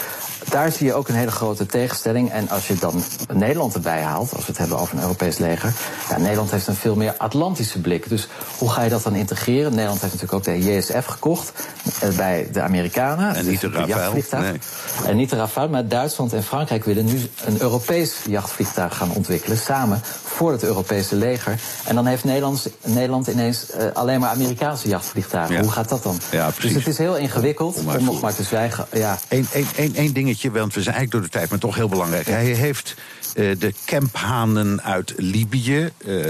[0.49, 2.31] daar zie je ook een hele grote tegenstelling.
[2.31, 3.03] En als je dan
[3.33, 5.73] Nederland erbij haalt, als we het hebben over een Europees leger.
[6.09, 8.09] Ja, Nederland heeft een veel meer Atlantische blik.
[8.09, 8.29] Dus
[8.59, 9.71] hoe ga je dat dan integreren?
[9.71, 11.53] Nederland heeft natuurlijk ook de JSF gekocht
[12.01, 13.35] eh, bij de Amerikanen.
[13.35, 14.23] En niet de Rafale.
[14.31, 14.59] Nee.
[15.07, 19.59] En niet de Rafale, maar Duitsland en Frankrijk willen nu een Europees jachtvliegtuig gaan ontwikkelen.
[19.59, 20.03] Samen
[20.37, 21.61] voor het Europese leger.
[21.85, 25.61] En dan heeft Nederland, Nederland ineens uh, alleen maar Amerikaanse jachtvliegtuigen.
[25.61, 26.19] Hoe gaat dat dan?
[26.31, 28.87] Ja, dus het is heel ingewikkeld om nog maar te zwijgen.
[28.93, 29.19] Ja.
[29.29, 31.89] Eén één, één, één dingetje, want we zijn eigenlijk door de tijd, maar toch heel
[31.89, 32.27] belangrijk.
[32.27, 32.95] Hij heeft
[33.35, 35.91] de kemphanen uit Libië.
[36.07, 36.25] Uh,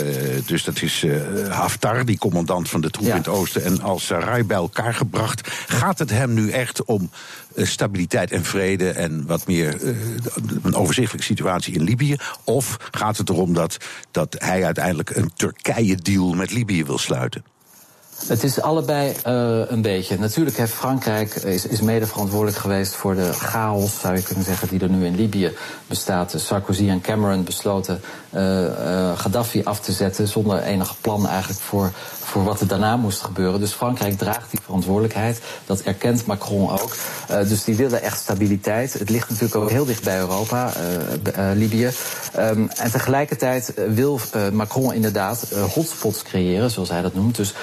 [0.47, 3.11] dus dat is uh, Haftar, die commandant van de troep ja.
[3.11, 5.49] in het oosten, en al-Sarai bij elkaar gebracht.
[5.67, 7.11] Gaat het hem nu echt om
[7.57, 9.77] stabiliteit en vrede en wat meer
[10.63, 12.17] een overzichtelijke situatie in Libië?
[12.45, 13.77] Of gaat het erom dat,
[14.11, 17.45] dat hij uiteindelijk een Turkije-deal met Libië wil sluiten?
[18.27, 20.19] Het is allebei uh, een beetje.
[20.19, 24.69] Natuurlijk heeft Frankrijk is, is mede verantwoordelijk geweest voor de chaos, zou je kunnen zeggen,
[24.69, 25.53] die er nu in Libië
[25.87, 26.35] bestaat.
[26.37, 28.01] Sarkozy en Cameron besloten
[28.35, 33.21] uh, Gaddafi af te zetten zonder enig plan eigenlijk voor, voor wat er daarna moest
[33.21, 33.61] gebeuren.
[33.61, 35.41] Dus Frankrijk draagt die verantwoordelijkheid.
[35.67, 36.97] Dat erkent Macron ook.
[37.49, 38.93] dus die willen echt stabiliteit.
[38.93, 40.73] Het ligt natuurlijk ook heel dicht bij Europa,
[41.55, 41.91] Libië.
[42.39, 44.21] Um, en tegelijkertijd wil
[44.53, 47.37] Macron inderdaad hotspots creëren, zoals hij dat noemt.
[47.37, 47.55] Dus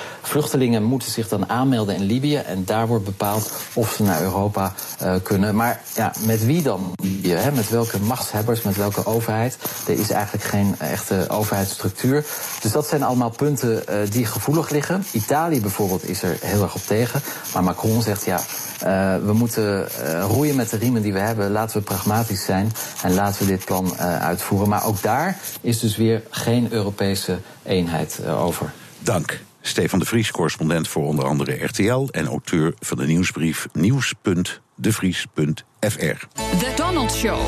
[0.50, 4.74] Vluchtelingen moeten zich dan aanmelden in Libië en daar wordt bepaald of ze naar Europa
[5.04, 5.56] uh, kunnen.
[5.56, 6.94] Maar ja, met wie dan?
[7.28, 7.52] Hè?
[7.52, 9.58] Met welke machtshebbers, met welke overheid?
[9.88, 12.26] Er is eigenlijk geen echte overheidsstructuur.
[12.62, 15.06] Dus dat zijn allemaal punten uh, die gevoelig liggen.
[15.12, 17.22] Italië bijvoorbeeld is er heel erg op tegen.
[17.54, 19.88] Maar Macron zegt ja, uh, we moeten
[20.22, 21.52] roeien met de riemen die we hebben.
[21.52, 22.72] Laten we pragmatisch zijn
[23.04, 24.70] en laten we dit plan uitvoeren.
[24.70, 28.72] Maar ook daar is dus weer geen Europese eenheid over.
[29.00, 29.48] Dank.
[29.62, 36.26] Stefan de Vries, correspondent voor onder andere RTL en auteur van de nieuwsbrief nieuws.devries.fr.
[36.60, 37.48] The Donald Show.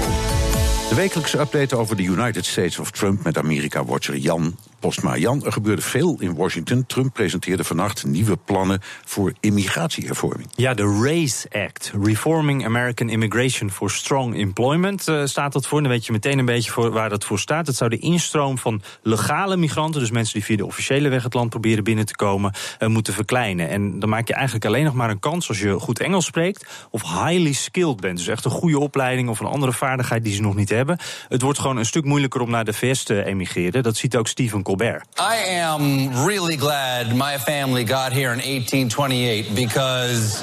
[0.89, 5.17] De wekelijkse update over de United States of Trump met Amerika-watcher Jan Postma.
[5.17, 6.85] Jan, er gebeurde veel in Washington.
[6.85, 10.47] Trump presenteerde vannacht nieuwe plannen voor immigratiehervorming.
[10.55, 15.81] Ja, de RACE Act, Reforming American Immigration for Strong Employment, uh, staat dat voor.
[15.81, 17.67] Dan weet je meteen een beetje voor waar dat voor staat.
[17.67, 21.33] Het zou de instroom van legale migranten, dus mensen die via de officiële weg het
[21.33, 23.69] land proberen binnen te komen, uh, moeten verkleinen.
[23.69, 26.87] En dan maak je eigenlijk alleen nog maar een kans als je goed Engels spreekt
[26.89, 28.17] of highly skilled bent.
[28.17, 30.97] Dus echt een goede opleiding of een andere vaardigheid die ze nog niet hebben.
[31.27, 33.83] Het wordt gewoon een stuk moeilijker om naar de VS te emigreren.
[33.83, 35.03] Dat ziet ook Stephen Colbert.
[35.19, 40.41] I am really glad my family got here in 1828 because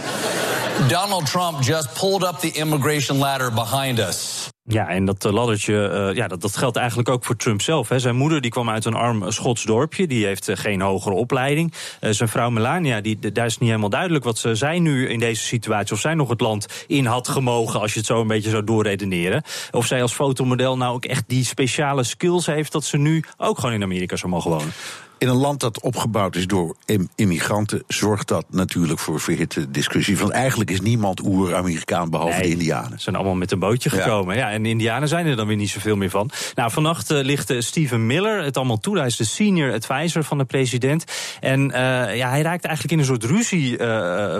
[0.91, 4.53] Donald Trump just pulled up the immigration ladder behind us.
[4.70, 7.88] Ja, en dat laddertje, uh, ja, dat, dat geldt eigenlijk ook voor Trump zelf.
[7.88, 7.98] Hè.
[7.98, 11.72] Zijn moeder die kwam uit een arm Schots dorpje, die heeft geen hogere opleiding.
[12.00, 15.42] Zijn vrouw Melania, die, daar is niet helemaal duidelijk wat ze, zij nu in deze
[15.42, 18.50] situatie, of zij nog het land in had gemogen, als je het zo een beetje
[18.50, 19.42] zou doorredeneren.
[19.70, 23.59] Of zij als fotomodel nou ook echt die speciale skills heeft dat ze nu ook
[23.59, 24.72] gewoon in Amerika zou mogen wonen.
[25.18, 26.76] In een land dat opgebouwd is door
[27.14, 30.18] immigranten, zorgt dat natuurlijk voor verhitte discussie.
[30.18, 32.90] Want eigenlijk is niemand oer-Amerikaan behalve nee, de Indianen.
[32.90, 34.37] Ze zijn allemaal met een bootje gekomen.
[34.37, 34.48] Ja.
[34.48, 34.52] ja.
[34.54, 36.31] en de Indianen zijn er dan weer niet zoveel meer van.
[36.54, 38.96] Nou, vannacht uh, ligt uh, Steven Miller het allemaal toe.
[38.96, 41.04] Hij is de senior advisor van de president.
[41.40, 41.72] En uh,
[42.16, 43.76] ja, hij raakt eigenlijk in een soort ruzie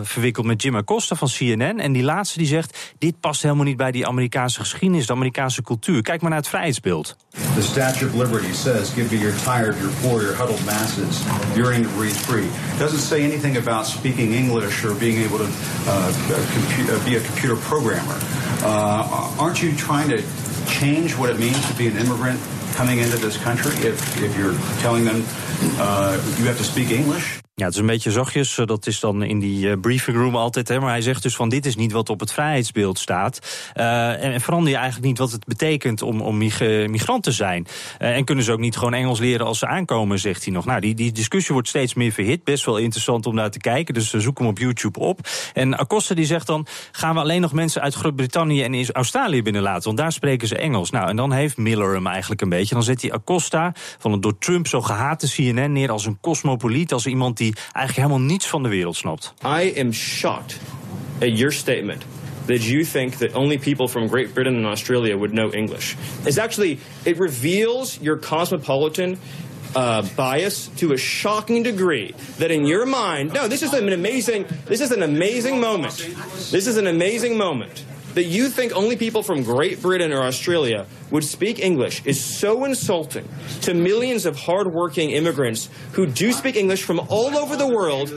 [0.03, 1.81] verwikkeld met Jim Acosta van CNN.
[1.81, 5.63] En die laatste die zegt: dit past helemaal niet bij die Amerikaanse geschiedenis, de Amerikaanse
[5.63, 6.03] cultuur.
[6.03, 7.17] Kijk maar naar het vrijheidsbeeld.
[7.55, 11.25] The Statue of Liberty says, give me your tired, your poor, your huddled masses.
[11.57, 12.47] To breathe free.
[12.47, 16.13] It doesn't say anything about speaking English or being able to uh,
[16.53, 18.19] compu- be a computer programmer.
[18.63, 20.23] Uh, aren't you trying to
[20.69, 22.41] change what it means to be an immigrant
[22.75, 25.25] coming into this country if, if you're telling them
[25.81, 27.41] uh, you have to speak English?
[27.59, 28.55] Ja, het is een beetje zachtjes.
[28.65, 30.69] Dat is dan in die briefing room altijd.
[30.69, 33.71] Hè, maar hij zegt dus van dit is niet wat op het vrijheidsbeeld staat.
[33.75, 37.67] Uh, en, verander je eigenlijk niet wat het betekent om, om migrant te zijn.
[37.99, 40.65] En kunnen ze ook niet gewoon Engels leren als ze aankomen, zegt hij nog.
[40.65, 42.45] Nou, die, die discussie wordt steeds meer verhit.
[42.45, 43.95] Best wel interessant om naar te kijken.
[43.95, 45.21] Dus zoek hem op YouTube op.
[45.53, 49.85] En Acosta die zegt dan, gaan we alleen nog mensen uit Groot-Brittannië en Australië binnenlaten?
[49.85, 50.91] Want daar spreken ze Engels.
[50.91, 52.75] Nou, en dan heeft Miller hem eigenlijk een beetje.
[52.75, 56.93] Dan zet hij Acosta van een door Trump zo gehate CNN neer als een cosmopoliet.
[56.93, 59.35] Als iemand die eigenlijk helemaal niets van de wereld snapt.
[59.45, 60.59] I am shocked
[61.21, 62.05] at your statement
[62.47, 65.97] that you think that only people from Great Britain and Australia would know English.
[66.25, 69.19] It's actually it reveals your cosmopolitan
[69.75, 74.47] uh, bias to a shocking degree that in your mind, no, this is an amazing,
[74.65, 75.97] this is an amazing moment.
[76.51, 77.85] This is an amazing moment
[78.19, 82.65] that you think only people from Great Britain or Australia would speak English is so
[82.65, 83.29] insulting
[83.61, 88.09] to millions of hardworking immigrants who do speak English from all over the world.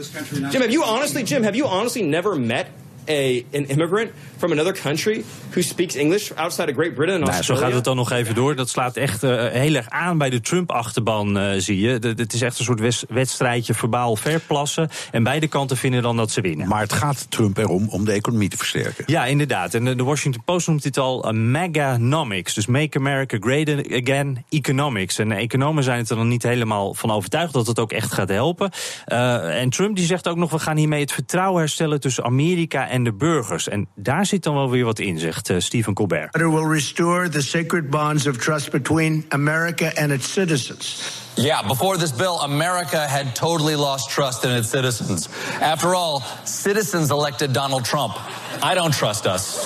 [0.50, 2.68] Jim, have you honestly, Jim, have you honestly never met
[3.06, 4.12] a an immigrant
[4.42, 7.84] from another country who speaks English outside of Great Britain and Nou, zo gaat het
[7.84, 8.56] dan nog even door.
[8.56, 11.98] Dat slaat echt eh, heel erg aan bij de Trump-achterban, eh, zie je.
[11.98, 14.88] De- Het is echt een soort wedstrijdje verbaal verplassen.
[15.10, 16.68] En beide kanten vinden dan dat ze winnen.
[16.68, 19.04] Maar het gaat Trump erom om de economie te versterken.
[19.06, 19.74] Ja, inderdaad.
[19.74, 22.54] En eh, de Washington Post noemt dit al meganomics.
[22.54, 23.68] Dus Make America Great
[24.02, 25.18] Again Economics.
[25.18, 28.12] En de economen zijn het er dan niet helemaal van overtuigd dat het ook echt
[28.12, 28.70] gaat helpen.
[29.04, 32.88] Eh, en Trump die zegt ook nog, we gaan hiermee het vertrouwen herstellen tussen Amerika
[32.88, 33.68] en de burgers.
[33.68, 36.34] En daar zit dan wel weer wat in, zegt eh, Stephen Colbert.
[36.34, 41.02] It will restore the sacred bonds of trust between America and its citizens.
[41.34, 45.28] Yeah, before this bill, America had totally lost trust in its citizens.
[45.60, 48.14] After all, citizens elected Donald Trump.
[48.62, 49.56] I don't trust us.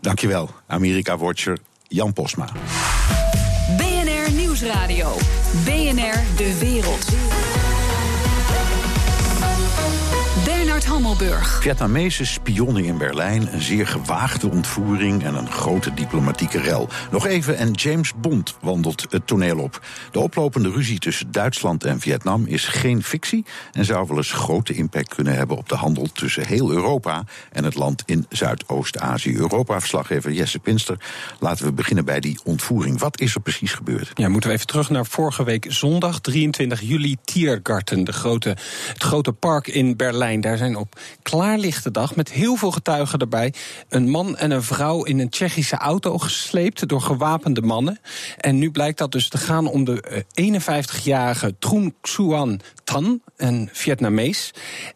[0.00, 2.46] Dankjewel, Amerika-watcher Jan Posma.
[3.76, 5.16] BNR Nieuwsradio.
[5.64, 7.33] BNR De Wereld.
[10.94, 11.62] Hammelburg.
[11.62, 16.88] Vietnamese spionnen in Berlijn, een zeer gewaagde ontvoering en een grote diplomatieke rel.
[17.10, 19.86] Nog even en James Bond wandelt het toneel op.
[20.10, 24.74] De oplopende ruzie tussen Duitsland en Vietnam is geen fictie en zou wel eens grote
[24.74, 29.36] impact kunnen hebben op de handel tussen heel Europa en het land in Zuidoost-Azië.
[29.36, 30.96] Europa-verslaggever Jesse Pinster,
[31.38, 33.00] laten we beginnen bij die ontvoering.
[33.00, 34.10] Wat is er precies gebeurd?
[34.14, 38.48] Ja, moeten we even terug naar vorige week zondag, 23 juli, Tiergarten, de grote,
[38.88, 40.40] het grote park in Berlijn.
[40.40, 43.52] Daar zijn op klaarlichte dag, met heel veel getuigen erbij,
[43.88, 47.98] een man en een vrouw in een Tsjechische auto gesleept door gewapende mannen.
[48.38, 53.68] En nu blijkt dat dus te gaan om de eh, 51-jarige Trung Xuan Tan, een
[53.72, 54.50] Vietnamees.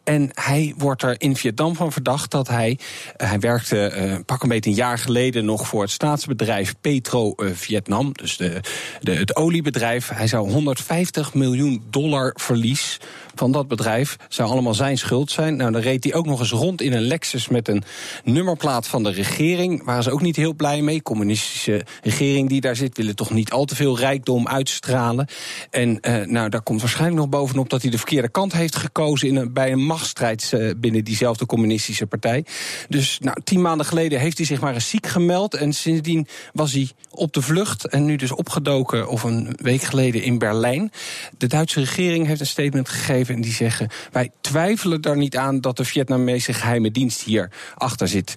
[0.05, 2.79] En hij wordt er in Vietnam van verdacht dat hij.
[3.16, 7.33] eh, hij werkte eh, pak een beetje een jaar geleden nog voor het staatsbedrijf Petro
[7.33, 8.12] eh, Vietnam.
[8.12, 8.61] Dus de,
[9.01, 10.09] de, het oliebedrijf.
[10.09, 12.98] Hij zou 150 miljoen dollar verlies
[13.38, 14.16] van dat bedrijf.
[14.29, 15.57] zou allemaal zijn schuld zijn.
[15.57, 17.83] Nou, dan reed hij ook nog eens rond in een Lexus met een
[18.24, 19.85] nummerplaat van de regering.
[19.85, 21.03] Waren ze ook niet heel blij mee.
[21.03, 25.27] Communistische regering die daar zit, willen toch niet al te veel rijkdom uitstralen.
[25.70, 29.29] En eh, nou, daar komt waarschijnlijk nog bovenop dat hij de verkeerde kant heeft gekozen
[29.29, 32.44] in een, bij een machtsstrijd eh, binnen diezelfde communistische partij.
[32.88, 35.55] Dus nou, tien maanden geleden heeft hij zich maar eens ziek gemeld.
[35.55, 40.22] En sindsdien was hij op de vlucht en nu dus opgedoken, of een week geleden
[40.22, 40.92] in Berlijn.
[41.38, 45.61] De Duitse regering heeft een statement gegeven en die zeggen: Wij twijfelen er niet aan
[45.61, 48.35] dat de Vietnamese geheime dienst hier achter zit.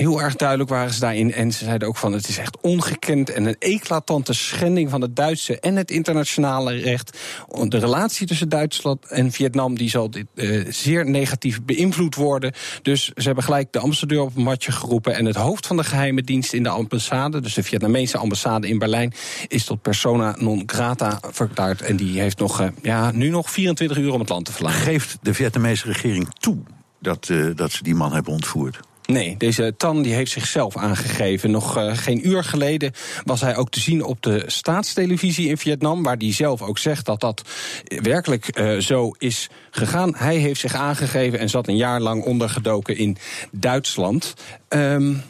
[0.00, 1.32] Heel erg duidelijk waren ze daarin.
[1.32, 5.16] En ze zeiden ook van het is echt ongekend en een eclatante schending van het
[5.16, 7.18] Duitse en het internationale recht.
[7.62, 12.52] De relatie tussen Duitsland en Vietnam die zal dit, eh, zeer negatief beïnvloed worden.
[12.82, 15.14] Dus ze hebben gelijk de ambassadeur op een matje geroepen.
[15.14, 18.78] En het hoofd van de geheime dienst in de ambassade, dus de Vietnamese ambassade in
[18.78, 19.12] Berlijn,
[19.48, 21.82] is tot persona non grata verklaard.
[21.82, 24.80] En die heeft nog, eh, ja, nu nog 24 uur om het land te verlaten.
[24.80, 26.58] Geeft de Vietnamese regering toe
[27.00, 28.80] dat, eh, dat ze die man hebben ontvoerd?
[29.10, 31.50] Nee, deze Tan die heeft zichzelf aangegeven.
[31.50, 32.92] Nog uh, geen uur geleden
[33.24, 37.06] was hij ook te zien op de staatstelevisie in Vietnam, waar hij zelf ook zegt
[37.06, 37.42] dat dat
[37.84, 40.14] werkelijk uh, zo is gegaan.
[40.16, 43.16] Hij heeft zich aangegeven en zat een jaar lang ondergedoken in
[43.50, 44.34] Duitsland.
[44.68, 45.22] Um,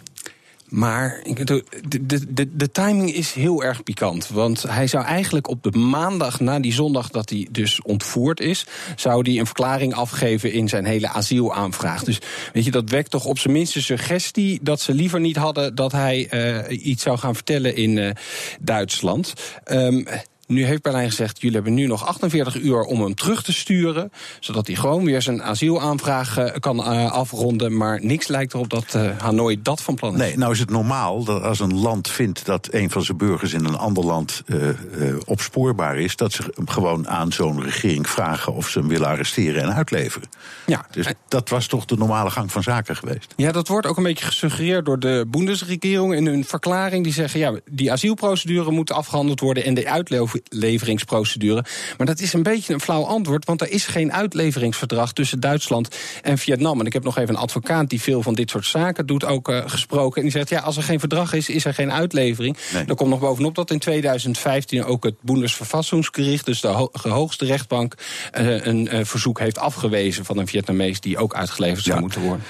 [0.70, 1.64] maar de,
[2.06, 4.28] de, de, timing is heel erg pikant.
[4.28, 8.66] Want hij zou eigenlijk op de maandag na die zondag dat hij dus ontvoerd is,
[8.96, 12.04] zou hij een verklaring afgeven in zijn hele asielaanvraag.
[12.04, 12.18] Dus
[12.52, 15.74] weet je, dat wekt toch op zijn minst een suggestie dat ze liever niet hadden
[15.74, 16.28] dat hij
[16.68, 18.10] uh, iets zou gaan vertellen in uh,
[18.60, 19.32] Duitsland.
[19.70, 20.06] Um,
[20.50, 24.12] nu heeft Berlijn gezegd: jullie hebben nu nog 48 uur om hem terug te sturen.
[24.40, 27.76] Zodat hij gewoon weer zijn asielaanvraag uh, kan uh, afronden.
[27.76, 30.18] Maar niks lijkt erop dat uh, Hanoi dat van plan is.
[30.18, 33.52] Nee, nou is het normaal dat als een land vindt dat een van zijn burgers
[33.52, 34.42] in een ander land
[35.24, 39.62] opspoorbaar is, dat ze hem gewoon aan zo'n regering vragen of ze hem willen arresteren
[39.62, 40.28] en uitleveren.
[40.66, 40.86] Ja.
[40.90, 43.34] Dus dat was toch de normale gang van zaken geweest.
[43.36, 47.04] Ja, dat wordt ook een beetje gesuggereerd door de Bundesregering in hun verklaring.
[47.04, 51.64] Die zeggen: ja, die asielprocedure moet afgehandeld worden en de uitlevering uitleveringsprocedure.
[51.98, 55.96] Maar dat is een beetje een flauw antwoord, want er is geen uitleveringsverdrag tussen Duitsland
[56.22, 56.80] en Vietnam.
[56.80, 59.48] En ik heb nog even een advocaat die veel van dit soort zaken doet ook
[59.48, 60.16] uh, gesproken.
[60.16, 62.56] En die zegt: ja, als er geen verdrag is, is er geen uitlevering.
[62.72, 62.84] Nee.
[62.84, 67.94] Dan komt nog bovenop dat in 2015 ook het Bundesverfassungsgericht, dus de ho hoogste rechtbank,
[68.38, 72.00] uh, een uh, verzoek heeft afgewezen van een Vietnamees die ook uitgeleverd zou ja.
[72.00, 72.46] moeten worden.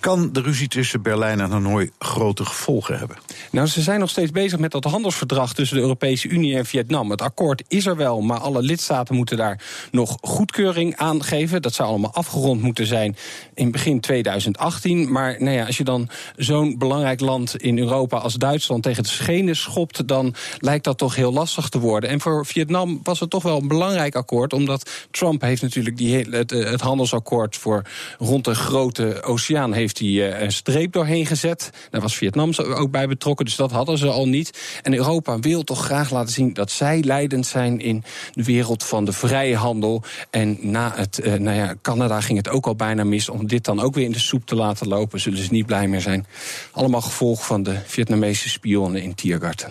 [0.00, 3.16] Kan de ruzie tussen Berlijn en Hanoi grote gevolgen hebben?
[3.50, 7.10] Nou, ze zijn nog steeds bezig met dat handelsverdrag tussen de Europese Unie en Vietnam.
[7.10, 11.62] Het akkoord is er wel, maar alle lidstaten moeten daar nog goedkeuring aan geven.
[11.62, 13.16] Dat zou allemaal afgerond moeten zijn
[13.54, 15.12] in begin 2018.
[15.12, 19.08] Maar nou ja, als je dan zo'n belangrijk land in Europa als Duitsland tegen de
[19.08, 22.10] schenen schopt, dan lijkt dat toch heel lastig te worden.
[22.10, 26.16] En voor Vietnam was het toch wel een belangrijk akkoord, omdat Trump heeft natuurlijk die,
[26.16, 27.82] het, eh, het handelsakkoord voor
[28.18, 31.70] rond de grote oceaan heeft hij eh, een streep doorheen gezet.
[31.90, 34.78] Daar was Vietnam ook bij betrokken, dus dat hadden ze al niet.
[34.82, 39.04] En Europa wil toch graag laten zien dat zij leidend zijn in de wereld van
[39.04, 40.02] de vrije handel.
[40.30, 43.64] En na het, eh, nou ja, Canada ging het ook al bijna mis om dit
[43.64, 45.20] dan ook weer in de soep te laten lopen.
[45.20, 46.26] Zullen ze niet blij meer zijn.
[46.72, 49.70] Allemaal gevolg van de Vietnamese spionnen in Tiergarten.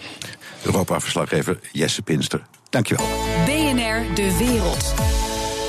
[0.63, 3.06] Europa-verslaggever Jesse Pinster, dankjewel.
[3.45, 4.93] BNR De Wereld.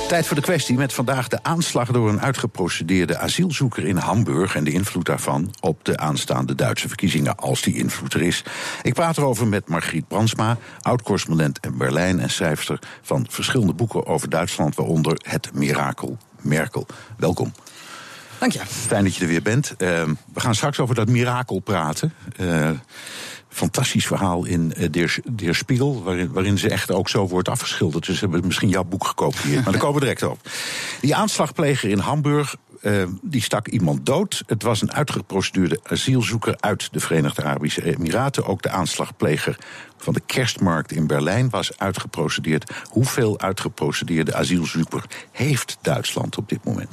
[0.09, 4.63] Tijd voor de kwestie met vandaag de aanslag door een uitgeprocedeerde asielzoeker in Hamburg en
[4.63, 8.43] de invloed daarvan op de aanstaande Duitse verkiezingen, als die invloed er is.
[8.81, 14.29] Ik praat erover met Margriet Brandsma, oud-correspondent in Berlijn en schrijfster van verschillende boeken over
[14.29, 16.85] Duitsland, waaronder Het Mirakel Merkel.
[17.17, 17.51] Welkom.
[18.39, 18.59] Dank je.
[18.65, 19.69] Fijn dat je er weer bent.
[19.77, 19.77] Eh,
[20.33, 22.13] we gaan straks over dat mirakel praten.
[22.37, 22.69] Eh,
[23.49, 28.05] fantastisch verhaal in uh, Spiegel, waarin, waarin ze echt ook zo wordt afgeschilderd.
[28.05, 30.39] Dus ze hebben misschien jouw boek gekopieerd, maar daar komen we direct op.
[31.01, 34.43] Die aanslagpleger in Hamburg, uh, die stak iemand dood.
[34.45, 38.45] Het was een uitgeprocedeerde asielzoeker uit de Verenigde Arabische Emiraten.
[38.45, 39.57] Ook de aanslagpleger
[39.97, 42.71] van de kerstmarkt in Berlijn was uitgeprocedeerd.
[42.89, 46.89] Hoeveel uitgeprocedeerde asielzoekers heeft Duitsland op dit moment?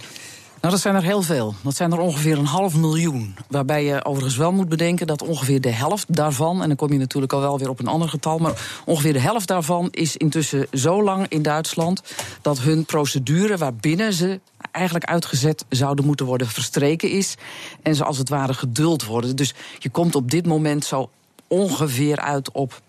[0.67, 1.55] Nou, dat zijn er heel veel.
[1.63, 3.37] Dat zijn er ongeveer een half miljoen.
[3.49, 6.63] Waarbij je overigens wel moet bedenken dat ongeveer de helft daarvan...
[6.63, 8.39] en dan kom je natuurlijk al wel weer op een ander getal...
[8.39, 12.03] maar ongeveer de helft daarvan is intussen zo lang in Duitsland...
[12.43, 17.35] dat hun procedure waarbinnen ze eigenlijk uitgezet zouden moeten worden verstreken is...
[17.83, 19.37] en ze als het ware geduld worden.
[19.37, 21.11] Dus je komt op dit moment zo
[21.47, 22.81] ongeveer uit op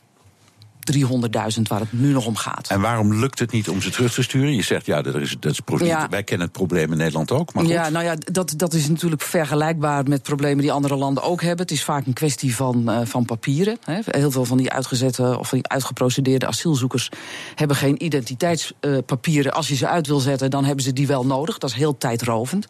[0.95, 2.67] 300.000 waar het nu nog om gaat.
[2.69, 4.55] En waarom lukt het niet om ze terug te sturen?
[4.55, 5.61] Je zegt, ja, dat is, dat is.
[5.79, 6.07] Ja.
[6.09, 7.53] wij kennen het probleem in Nederland ook.
[7.53, 7.73] Maar goed.
[7.73, 11.61] Ja, nou ja, dat, dat is natuurlijk vergelijkbaar met problemen die andere landen ook hebben.
[11.61, 13.77] Het is vaak een kwestie van, uh, van papieren.
[13.83, 13.99] Hè.
[14.05, 17.09] Heel veel van die uitgezette of van die uitgeprocedeerde asielzoekers
[17.55, 19.51] hebben geen identiteitspapieren.
[19.51, 21.57] Uh, Als je ze uit wil zetten, dan hebben ze die wel nodig.
[21.57, 22.67] Dat is heel tijdrovend.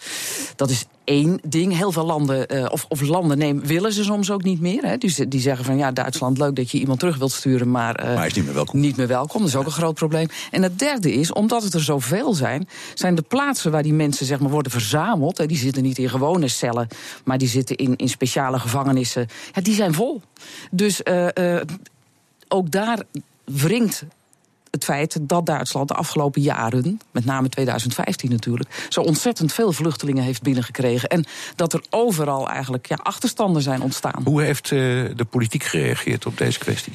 [0.56, 1.78] Dat is één ding.
[1.78, 4.84] Heel veel landen, uh, of, of landen nemen, willen ze soms ook niet meer.
[4.84, 4.98] Hè.
[4.98, 8.06] Dus die zeggen van ja, Duitsland, leuk dat je iemand terug wilt sturen, maar, uh,
[8.06, 8.80] maar hij is niet meer welkom.
[8.80, 10.28] Niet meer welkom, dat is ook een groot probleem.
[10.52, 14.26] En het derde is, omdat het er zoveel zijn, zijn de plaatsen waar die mensen
[14.26, 15.38] zeg maar, worden verzameld.
[15.38, 16.88] Hè, die zitten niet in gewone cellen,
[17.24, 19.28] maar die zitten in, in speciale gevangenissen.
[19.54, 20.22] Ja, die zijn vol.
[20.72, 21.58] Dus uh,
[22.48, 23.04] ook daar
[23.44, 24.04] wringt
[24.78, 30.24] het feit dat Duitsland de afgelopen jaren, met name 2015 natuurlijk, zo ontzettend veel vluchtelingen
[30.24, 31.10] heeft binnengekregen.
[31.10, 34.22] En dat er overal eigenlijk ja, achterstanden zijn ontstaan.
[34.24, 34.80] Hoe heeft uh,
[35.16, 36.94] de politiek gereageerd op deze kwestie?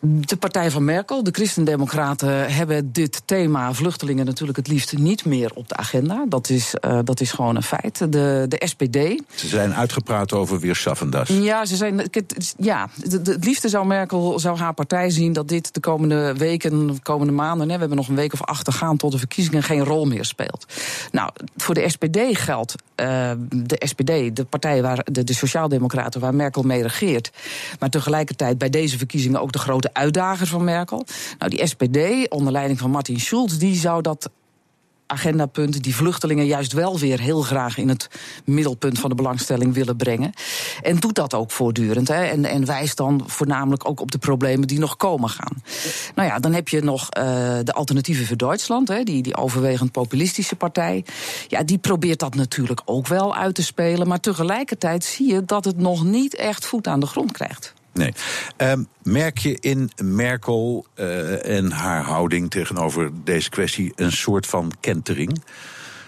[0.00, 5.50] De partij van Merkel, de Christendemocraten, hebben dit thema vluchtelingen natuurlijk het liefst niet meer
[5.54, 6.24] op de agenda.
[6.28, 8.12] Dat is, uh, dat is gewoon een feit.
[8.12, 9.22] De, de SPD.
[9.34, 11.28] Ze zijn uitgepraat over weer Schaffendas.
[11.28, 12.10] Ja, ze zijn,
[12.58, 17.02] ja het liefste zou Merkel, zou haar partij zien dat dit de komende weken, de
[17.02, 19.62] komende maanden, hè, we hebben nog een week of acht te gaan tot de verkiezingen,
[19.62, 20.66] geen rol meer speelt.
[21.12, 26.34] Nou, voor de SPD geldt, uh, de SPD, de partij waar de, de Sociaaldemocraten, waar
[26.34, 27.30] Merkel mee regeert,
[27.78, 31.06] maar tegelijkertijd bij deze verkiezingen ook de grote uitdager van Merkel.
[31.38, 34.30] Nou, die SPD, onder leiding van Martin Schulz, die zou dat
[35.06, 38.08] agendapunt, die vluchtelingen juist wel weer heel graag in het
[38.44, 40.32] middelpunt van de belangstelling willen brengen.
[40.82, 42.08] En doet dat ook voortdurend.
[42.08, 42.24] Hè?
[42.24, 45.62] En, en wijst dan voornamelijk ook op de problemen die nog komen gaan.
[46.14, 47.24] Nou ja, dan heb je nog uh,
[47.62, 49.02] de Alternatieven voor Duitsland, hè?
[49.02, 51.04] Die, die overwegend populistische partij.
[51.48, 54.08] Ja, die probeert dat natuurlijk ook wel uit te spelen.
[54.08, 57.74] Maar tegelijkertijd zie je dat het nog niet echt voet aan de grond krijgt.
[57.96, 58.12] Nee.
[58.56, 64.72] Um, merk je in Merkel uh, en haar houding tegenover deze kwestie een soort van
[64.80, 65.42] kentering?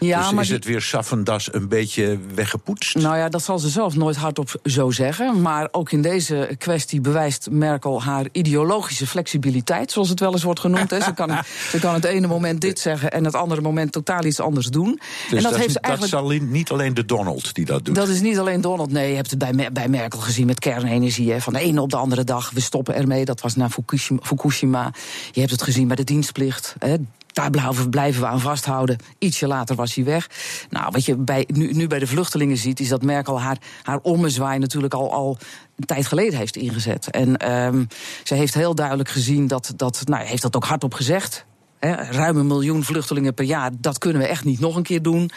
[0.01, 2.97] Ja, dus maar is het weer Schaffendas een beetje weggepoetst?
[2.97, 5.43] Nou ja, dat zal ze zelf nooit hardop zo zeggen.
[5.43, 10.61] Maar ook in deze kwestie bewijst Merkel haar ideologische flexibiliteit, zoals het wel eens wordt
[10.61, 10.91] genoemd.
[10.91, 11.31] Ze, kan,
[11.73, 15.01] ze kan het ene moment dit zeggen en het andere moment totaal iets anders doen.
[15.31, 16.15] Dus en dat, heeft eigenlijk...
[16.15, 17.95] zal niet alleen de Donald die dat doet.
[17.95, 19.09] Dat is niet alleen Donald, nee.
[19.09, 21.33] Je hebt het bij, bij Merkel gezien met kernenergie.
[21.33, 21.41] Hè.
[21.41, 23.25] Van de ene op de andere dag, we stoppen ermee.
[23.25, 24.21] Dat was na Fukushima.
[24.23, 24.93] Fukushima.
[25.33, 26.75] Je hebt het gezien bij de dienstplicht.
[26.79, 26.97] Hè
[27.33, 27.51] daar
[27.91, 28.99] blijven, we aan vasthouden.
[29.19, 30.31] Ietsje later was hij weg.
[30.71, 33.99] Nou, wat je bij, nu, nu bij de vluchtelingen ziet, is dat Merkel haar, haar
[34.03, 35.39] ommezwaai natuurlijk al, al
[35.77, 37.11] een tijd geleden heeft ingezet.
[37.11, 37.89] En um,
[38.25, 41.47] ze heeft heel duidelijk gezien dat, dat nou, heeft dat ook hardop gezegd.
[41.81, 45.03] Hè, ruim een miljoen vluchtelingen per jaar, dat kunnen we echt niet nog een keer
[45.03, 45.31] doen.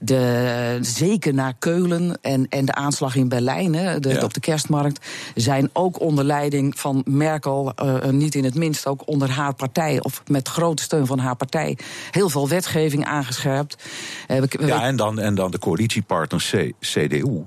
[0.00, 4.22] De, zeker naar Keulen en, en de aanslag in Berlijn, de, Ja.
[4.22, 9.02] op de kerstmarkt, zijn ook onder leiding van Merkel, eh, niet in het minst ook
[9.08, 11.78] onder haar partij, of met grote steun van haar partij,
[12.10, 13.82] heel veel wetgeving aangescherpt.
[14.26, 17.42] Eh, we- Ja, en dan, en dan de coalitiepartner C- CDU.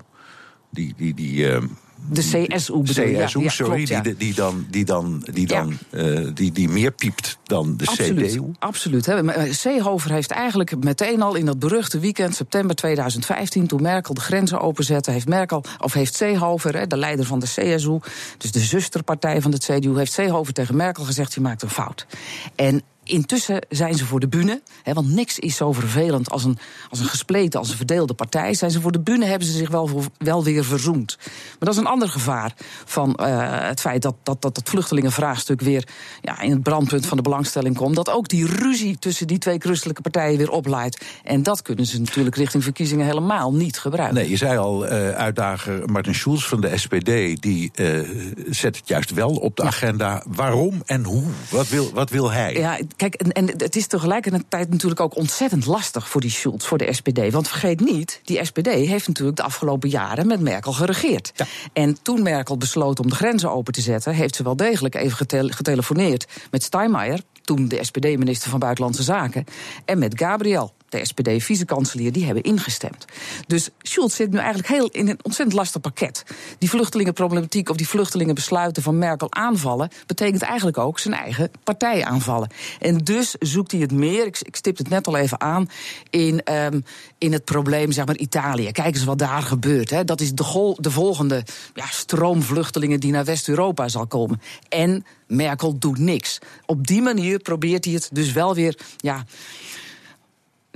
[0.72, 1.68] Die, die, die, ehm,
[2.10, 3.24] de CSU bedoel je?
[3.26, 4.02] CSU, ja, sorry, klopt, ja.
[4.02, 8.32] die, die dan, die, dan, die, dan eh, die, die meer piept dan de Absoluut,
[8.32, 8.52] CDU.
[8.60, 9.06] absoluut.
[9.06, 9.32] Hè.
[9.32, 14.22] Eh, Seehofer heeft eigenlijk meteen al in dat beruchte weekend, september 2015, toen Merkel de
[14.22, 18.00] grenzen openzette, heeft Merkel, of heeft Seehofer, hè, de leider van de CSU,
[18.38, 22.06] dus de zusterpartij van de CDU, heeft Seehofer tegen Merkel gezegd: je maakt een fout.
[22.56, 26.58] En Intussen zijn ze voor de bühne, hè, want niks is zo vervelend als een,
[26.90, 28.54] als een gespleten, als een verdeelde partij.
[28.54, 31.16] Zijn ze voor de bühne, hebben ze zich wel, voor- wel weer verzoend.
[31.18, 32.54] Maar dat is een ander gevaar
[32.86, 35.88] van eh, het feit dat dat, dat dat vluchtelingenvraagstuk weer
[36.22, 37.96] ja, in het brandpunt van de belangstelling komt.
[37.96, 41.06] Dat ook die ruzie tussen die twee christelijke partijen weer oplaait.
[41.24, 44.16] En dat kunnen ze natuurlijk richting verkiezingen helemaal niet gebruiken.
[44.16, 47.42] Nee, je zei al, eh, uitdager Martin Schulz van de SPD...
[47.42, 48.00] die eh,
[48.50, 50.24] zet het juist wel op de agenda.
[50.28, 51.24] Waarom en hoe?
[51.50, 52.54] Wat wil, wat wil hij?
[52.54, 56.78] Ja, kijk, en, en het is tegelijkertijd natuurlijk ook ontzettend lastig voor die Schulz, voor
[56.78, 57.32] de SPD.
[57.32, 61.34] Want vergeet niet, die SPD heeft natuurlijk de afgelopen jaren met Merkel geregeerd.
[61.74, 65.18] En toen Merkel besloot om de grenzen open te zetten, heeft ze wel degelijk even
[65.18, 69.46] getele- getelefoneerd met Steinmeier, toen de SPD-minister van Buitenlandse Zaken,
[69.86, 70.74] en met Gabriel.
[70.90, 73.06] De SPD-vicekanselier, die hebben ingestemd.
[73.48, 76.24] Dus Schulz zit nu eigenlijk heel in een ontzettend lastig pakket.
[76.58, 82.50] Die vluchtelingenproblematiek of die vluchtelingenbesluiten van Merkel aanvallen, betekent eigenlijk ook zijn eigen partij aanvallen.
[82.80, 85.70] En dus zoekt hij het meer, ik, ik stipte het net al even aan,
[86.10, 86.80] in, ehm,
[87.18, 88.72] in het probleem, zeg maar, Italië.
[88.72, 89.90] Kijk eens wat daar gebeurt.
[89.90, 90.04] Hè.
[90.04, 94.42] Dat is de, gol- de volgende ja, stroom vluchtelingen die naar West-Europa zal komen.
[94.70, 96.40] En Merkel doet niks.
[96.66, 98.78] Op die manier probeert hij het dus wel weer.
[98.98, 99.26] Ja,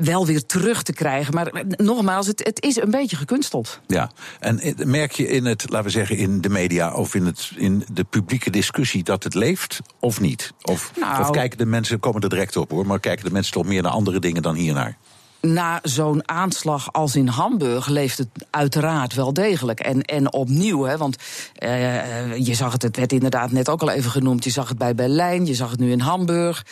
[0.04, 1.34] wel weer terug te krijgen.
[1.34, 3.80] Maar nogmaals, het, het is een beetje gekunsteld.
[3.88, 7.52] Ja, en merk je in het, laten we zeggen, in de media of in, het,
[7.56, 10.54] in de publieke discussie dat het leeft of niet?
[10.62, 11.22] Of, Nou.
[11.22, 13.82] of kijken de mensen, komen er direct op hoor, maar kijken de mensen toch meer
[13.82, 14.98] naar andere dingen dan hiernaar?
[15.42, 19.80] Na zo'n aanslag als in Hamburg leeft het uiteraard wel degelijk.
[19.80, 21.18] En, en opnieuw, hè, want
[21.56, 24.44] eh, je zag het, het werd inderdaad net ook al even genoemd.
[24.44, 26.66] Je zag het bij Berlijn, je zag het nu in Hamburg.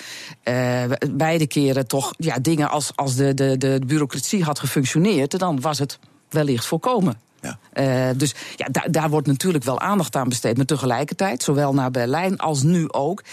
[0.43, 5.61] Eh, beide keren toch ja, dingen als, als de, de, de bureaucratie had gefunctioneerd, dan
[5.61, 5.99] was het
[6.29, 7.27] wellicht voorkomen.
[7.73, 10.57] Eh, dus ja, daar, daar wordt natuurlijk wel aandacht aan besteed.
[10.57, 13.23] Maar tegelijkertijd, zowel naar Berlijn als nu ook.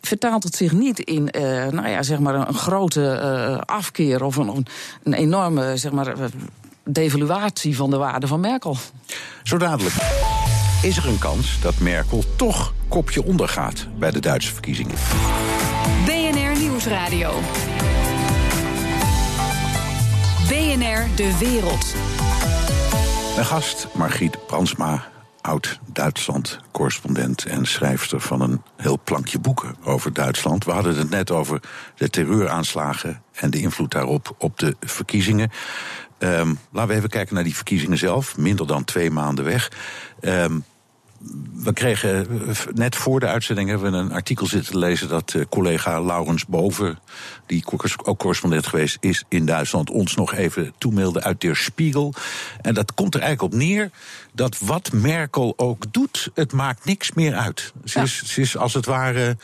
[0.00, 4.36] Vertaalt het zich niet in eh, nou ja, zeg maar een, grote eh, afkeer of
[4.36, 4.66] een,
[5.02, 6.24] een enorme zeg maar, eh,
[6.84, 8.76] devaluatie van de waarde van Merkel?
[9.42, 9.94] Zo dadelijk.
[10.82, 14.94] Is er een kans dat Merkel toch kopje ondergaat bij de Duitse verkiezingen?
[16.04, 17.32] BNR Nieuwsradio.
[20.48, 21.94] BNR De Wereld.
[23.34, 25.08] Mijn gast, Margriet Brandsma,
[25.40, 30.64] oud-Duitsland-correspondent en schrijfster van een heel plankje boeken over Duitsland.
[30.64, 31.60] We hadden het net over
[31.94, 35.50] de terreuraanslagen en de invloed daarop op de verkiezingen.
[36.18, 39.72] Ehm, laten we even kijken naar die verkiezingen zelf, minder dan twee maanden weg.
[40.20, 40.58] Ehm,
[41.52, 42.26] we kregen
[42.74, 46.98] net voor de uitzending hebben we een artikel zitten lezen dat eh, collega Laurens Boven,
[47.46, 47.64] die
[48.02, 52.14] ook correspondent geweest is in Duitsland, ons nog even toemailde uit Der Spiegel.
[52.60, 53.90] En dat komt er eigenlijk op neer
[54.32, 57.72] dat wat Merkel ook doet, het maakt niks meer uit.
[57.84, 59.36] Ze, is, ze is als het ware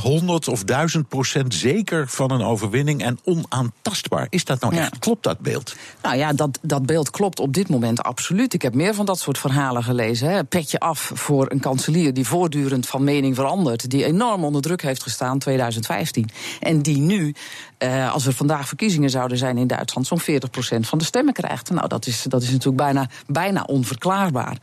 [0.00, 4.26] 100 of 1000 procent zeker van een overwinning en onaantastbaar.
[4.30, 4.80] Is dat nou Ja.
[4.80, 4.98] echt?
[4.98, 5.74] Klopt dat beeld?
[6.02, 8.54] Nou ja, dat, dat beeld klopt op dit moment absoluut.
[8.54, 10.30] Ik heb meer van dat soort verhalen gelezen.
[10.30, 10.44] Hè.
[10.44, 13.90] Petje af voor een kanselier die voortdurend van mening verandert.
[13.90, 16.28] Die enorm onder druk heeft gestaan 2015.
[16.60, 17.34] En die nu,
[17.78, 21.70] eh, als er vandaag verkiezingen zouden zijn in Duitsland, zo'n 40% van de stemmen krijgt.
[21.70, 24.56] Nou, dat is, dat is natuurlijk bijna, bijna onverklaarbaar.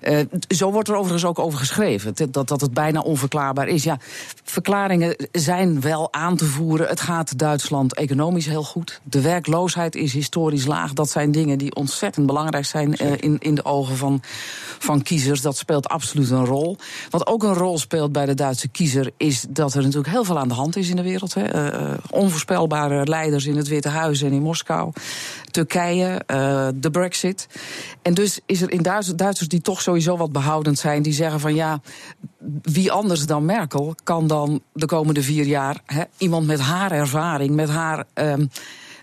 [0.00, 0.18] Eh,
[0.48, 2.14] zo wordt er overigens ook over geschreven.
[2.14, 3.84] Dat, dat, dat het bijna onverklaarbaar is.
[3.84, 3.98] Ja,
[4.44, 6.88] verklaringen zijn wel aan te voeren.
[6.88, 9.00] Het gaat Duitsland economisch heel goed.
[9.02, 10.92] De werkloosheid is historisch laag.
[10.92, 14.20] Dat zijn dingen die ontzettend belangrijk zijn eh, in, in de ogen van,
[14.78, 15.40] van kiezers.
[15.40, 16.76] Dat speelt absoluut een rol.
[17.10, 20.38] Wat ook een rol speelt bij de Duitse kiezer is dat er natuurlijk heel veel
[20.38, 21.34] aan de hand is in de wereld.
[21.34, 21.42] Hè.
[21.42, 24.92] Eh, eh, onvoorspelbare leiders in het Witte Huis en in Moskou.
[25.56, 27.46] Turkije, eh, de Brexit.
[28.02, 31.40] En dus is er in Duits- Duitsers die toch sowieso wat behoudend zijn, die zeggen
[31.40, 31.80] van ja,
[32.62, 37.54] wie anders dan Merkel kan dan de komende vier jaar hè, iemand met haar ervaring,
[37.54, 38.04] met haar.
[38.14, 38.46] ehm,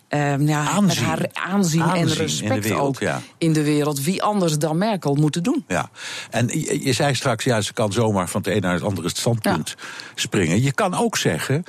[0.07, 1.03] ehm, ja, met Aanzien.
[1.05, 3.21] haar aanzien, Aanzien in en respect wereld, ook ja.
[3.37, 4.03] in de wereld.
[4.03, 5.63] Wie anders dan Merkel moeten doen?
[5.67, 5.89] Ja,
[6.29, 9.09] en je, je zei straks, ja, ze kan zomaar van het een naar het andere
[9.09, 9.75] standpunt
[10.15, 10.61] springen.
[10.61, 11.63] Je kan ook zeggen,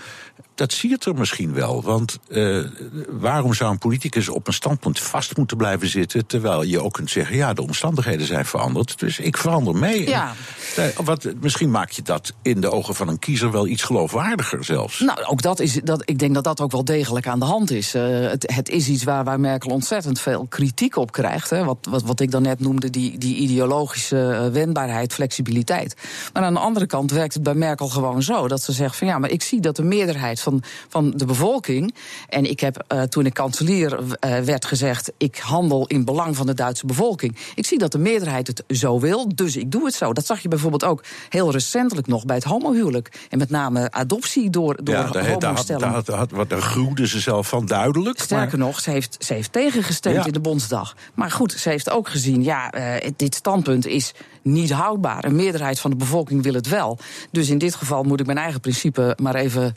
[0.54, 1.82] dat siert er misschien wel.
[1.82, 2.64] Want uh,
[3.08, 6.26] waarom zou een politicus op een standpunt vast moeten blijven zitten...
[6.26, 8.98] terwijl je ook kunt zeggen, ja, de omstandigheden zijn veranderd...
[8.98, 10.08] dus ik verander mee.
[10.08, 10.34] Ja.
[10.76, 13.82] En, uh, wat, misschien maak je dat in de ogen van een kiezer wel iets
[13.82, 15.00] geloofwaardiger zelfs.
[15.00, 17.70] Nou, ook dat is, dat, ik denk dat dat ook wel degelijk aan de hand
[17.70, 17.94] is.
[17.94, 21.50] Uh, het, het, is iets waar, waar Merkel ontzettend veel kritiek op krijgt.
[21.50, 21.64] Hè.
[21.64, 25.96] Wat, wat, wat ik dan net noemde, die, die ideologische wendbaarheid, flexibiliteit.
[26.32, 28.48] Maar aan de andere kant werkt het bij Merkel gewoon zo...
[28.48, 31.94] dat ze zegt van ja, maar ik zie dat de meerderheid van, van de bevolking.
[32.28, 36.46] En ik heb uh, toen ik kanselier uh, werd gezegd: ik handel in belang van
[36.46, 37.36] de Duitse bevolking.
[37.54, 40.12] Ik zie dat de meerderheid het zo wil, dus ik doe het zo.
[40.12, 43.26] Dat zag je bijvoorbeeld ook heel recentelijk nog bij het homohuwelijk.
[43.30, 46.04] En met name adoptie door, door ja, daar, homostelling.
[46.04, 48.20] Daar, daar, daar gruwde ze zelf van duidelijk.
[48.20, 48.66] Sterker maar...
[48.66, 50.26] nog, ze heeft, ze heeft tegengestemd ja.
[50.26, 50.96] in de Bondsdag.
[51.14, 55.24] Maar goed, ze heeft ook gezien: ja, uh, dit standpunt is niet houdbaar.
[55.24, 56.98] Een meerderheid van de bevolking wil het wel.
[57.30, 59.74] Dus in dit geval moet ik mijn eigen principe maar even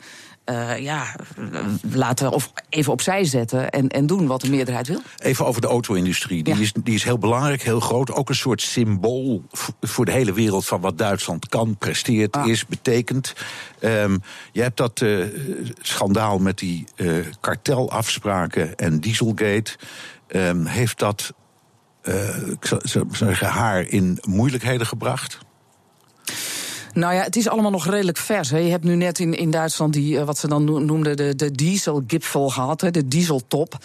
[0.50, 1.14] uh, ja,
[1.92, 5.00] laten of even opzij zetten en, en doen wat de meerderheid wil.
[5.18, 6.42] Even over de auto-industrie.
[6.42, 6.60] Die, ja.
[6.60, 8.12] is, die is heel belangrijk, heel groot.
[8.12, 9.44] Ook een soort symbool
[9.80, 12.46] voor de hele wereld van wat Duitsland kan, presteert, ah.
[12.46, 13.32] is, betekent.
[13.80, 14.22] Um,
[14.52, 15.26] je hebt dat uh,
[15.80, 19.76] schandaal met die uh, kartelafspraken en Dieselgate.
[20.28, 21.32] Um, heeft dat
[22.60, 25.38] ik zou zeggen, haar in moeilijkheden gebracht?
[26.92, 28.50] Nou ja, het is allemaal nog redelijk vers.
[28.50, 28.58] Hè.
[28.58, 31.50] Je hebt nu net in, in Duitsland die, uh, wat ze dan noemden, de, de
[31.50, 33.78] dieselgipfel gehad, de dieseltop.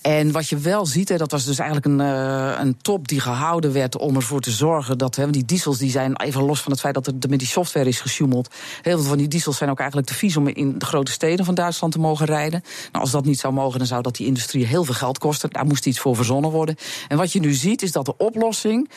[0.00, 3.20] En wat je wel ziet, hè, dat was dus eigenlijk een, uh, een top die
[3.20, 6.72] gehouden werd om ervoor te zorgen dat hè, die diesels, die zijn even los van
[6.72, 8.54] het feit dat er met die software is gesjoemeld.
[8.82, 11.44] Heel veel van die diesels zijn ook eigenlijk te vies om in de grote steden
[11.44, 12.62] van Duitsland te mogen rijden.
[12.92, 15.50] Nou, als dat niet zou mogen, dan zou dat die industrie heel veel geld kosten.
[15.50, 16.76] Daar moest iets voor verzonnen worden.
[17.08, 18.90] En wat je nu ziet, is dat de oplossing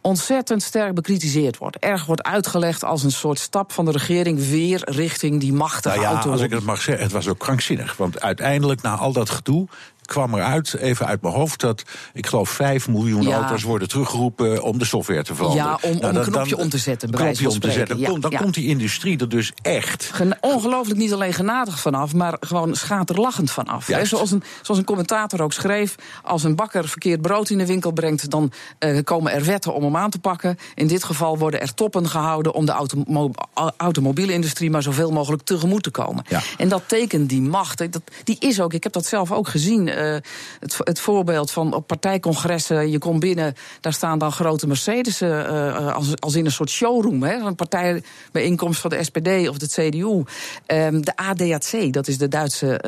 [0.00, 1.76] ontzettend sterk bekritiseerd wordt.
[1.76, 5.96] Erg wordt uitgelegd als een een soort stap van de regering weer richting die machtige
[5.96, 6.30] nou ja, auto.
[6.30, 7.96] Als ik het mag zeggen, het was ook krankzinnig.
[7.96, 9.68] Want uiteindelijk, na al dat gedoe,
[10.08, 11.82] kwam eruit, even uit mijn hoofd, dat
[12.12, 13.36] ik geloof 5 miljoen ja.
[13.36, 15.66] auto's worden teruggeroepen om de software te veranderen.
[15.66, 17.08] Ja, om, om nou, dan, een knopje dan, om te zetten.
[17.08, 17.98] Een knopje om te zetten.
[17.98, 18.38] Ja, dan ja.
[18.38, 20.10] komt die industrie er dus echt.
[20.40, 23.86] Ongelooflijk niet alleen genadig vanaf, maar gewoon schaterlachend vanaf.
[23.86, 27.66] He, zoals, een, zoals een commentator ook schreef: als een bakker verkeerd brood in de
[27.66, 30.58] winkel brengt, dan uh, komen er wetten om hem aan te pakken.
[30.74, 33.30] In dit geval worden er toppen gehouden om de automo
[33.76, 36.24] automobielindustrie maar zoveel mogelijk tegemoet te komen.
[36.58, 37.92] En dat tekent die macht.
[37.92, 39.88] Dat, die is ook, ik heb dat zelf ook gezien.
[39.98, 40.16] Uh,
[40.60, 45.94] het, het, voorbeeld van op partijcongressen, je komt binnen, daar staan dan grote Mercedes uh,
[45.94, 47.22] als, als in een soort showroom.
[47.22, 50.22] Hè, een partijbijeenkomst van de SPD of de CDU.
[50.66, 52.80] Um, de ADAC, dat is de Duitse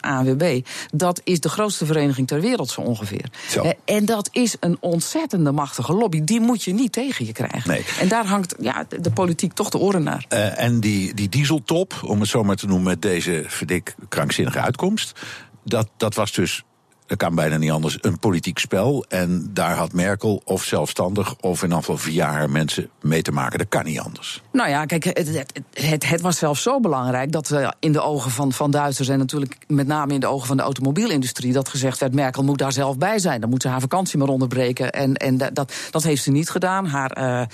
[0.00, 0.60] ANWB,
[0.92, 3.30] dat is de grootste vereniging ter wereld zo ongeveer.
[3.48, 3.72] Zo.
[3.84, 6.24] en dat is een ontzettende machtige lobby.
[6.24, 7.70] Die moet je niet tegen je krijgen.
[7.70, 7.84] Nee.
[8.00, 10.24] En daar hangt ja, de politiek toch de oren naar.
[10.56, 15.20] en die, die dieseltop, om het zo maar te noemen, met deze verdik krankzinnige uitkomst.
[15.66, 16.64] Dat, dat was dus
[17.06, 19.04] dat kan bijna niet anders, een politiek spel.
[19.08, 23.58] En daar had Merkel of zelfstandig of in afval via haar mensen mee te maken.
[23.58, 24.42] Dat kan niet anders.
[24.52, 28.30] Nou ja, kijk, het, het, het, was zelfs zo belangrijk dat uh, in de ogen
[28.30, 32.00] van, van Duitsers en natuurlijk met name in de ogen van de automobielindustrie dat gezegd
[32.00, 33.40] werd: Merkel moet daar zelf bij zijn.
[33.40, 34.92] Dan moet ze haar vakantie maar onderbreken.
[34.92, 36.86] En, en dat, dat heeft ze niet gedaan.
[36.86, 37.46] Haar uh,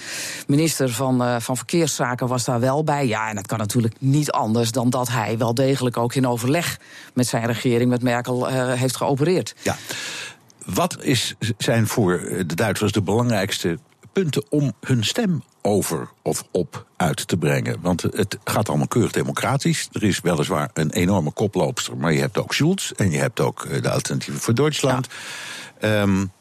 [0.46, 3.06] minister van, uh, van Verkeerszaken was daar wel bij.
[3.06, 6.78] Ja, en dat kan natuurlijk niet anders dan dat hij wel degelijk ook in overleg
[7.14, 9.41] met zijn regering, met Merkel, heeft geopereerd.
[9.62, 9.76] Ja.
[10.64, 13.78] Wat is, zijn voor de Duitsers de belangrijkste
[14.12, 17.76] punten om hun stem over of op uit te brengen?
[17.80, 19.88] Want het gaat allemaal keurig democratisch.
[19.92, 23.64] Er is weliswaar een enorme koploopster, maar je hebt ook Schulz en je hebt ook
[23.64, 25.06] eh, de Alternatieven voor Duitsland.
[25.80, 26.02] Ja.
[26.02, 26.32] Um,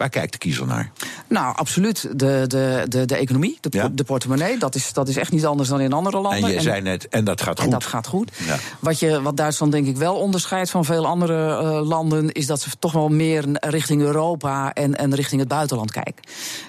[0.00, 0.90] Waar kijkt de kiezer naar?
[1.28, 2.08] Nou, absoluut.
[2.12, 3.88] De, de, de, de economie, de, ja?
[3.92, 4.58] de portemonnee.
[4.58, 6.42] Dat is, dat is echt niet anders dan in andere landen.
[6.42, 7.64] En je en, zei net, en dat gaat goed.
[7.64, 8.30] En dat gaat goed.
[8.46, 8.56] Ja.
[8.78, 12.32] Wat, je, wat Duitsland denk ik wel onderscheidt van veel andere uh, landen...
[12.32, 16.22] is dat ze toch wel meer richting Europa en, en richting het buitenland kijken.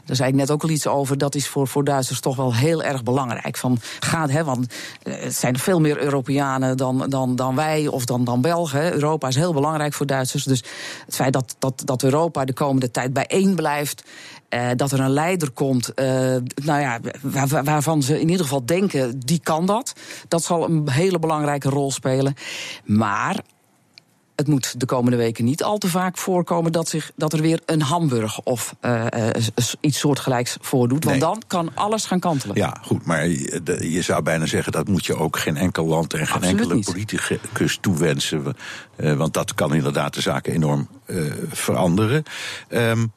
[0.06, 1.18] Daar zei ik net ook al iets over.
[1.18, 3.58] Dat is voor, voor Duitsers toch wel heel erg belangrijk.
[3.58, 4.74] Van, gaat, hè, want
[5.04, 8.94] het zijn veel meer Europeanen dan, dan, dan wij of dan, dan Belgen.
[8.94, 10.44] Europa is heel belangrijk voor Duitsers.
[10.44, 10.64] Dus
[11.06, 14.04] het feit dat, dat, dat Europa de komende tijd bijeen blijft.
[14.50, 16.06] Uh, dat er een leider komt, uh,
[16.64, 19.94] nou ja, waar, waarvan ze in ieder geval denken, die kan dat.
[20.28, 22.36] Dat zal een hele belangrijke rol spelen.
[22.86, 23.40] Maar
[24.42, 27.60] het moet de komende weken niet al te vaak voorkomen dat, zich, dat er weer
[27.66, 29.06] een Hamburg of uh,
[29.80, 31.04] iets soortgelijks voordoet.
[31.04, 31.30] Want nee.
[31.30, 32.56] dan kan alles gaan kantelen.
[32.56, 36.14] Ja, goed, maar je, je, zou bijna zeggen dat moet je ook geen enkel land
[36.14, 36.86] en geen enkele niet.
[36.86, 38.56] politicus toewensen.
[38.98, 40.88] Uh, want dat kan inderdaad de zaken enorm
[41.52, 42.24] veranderen.
[42.70, 43.12] Um,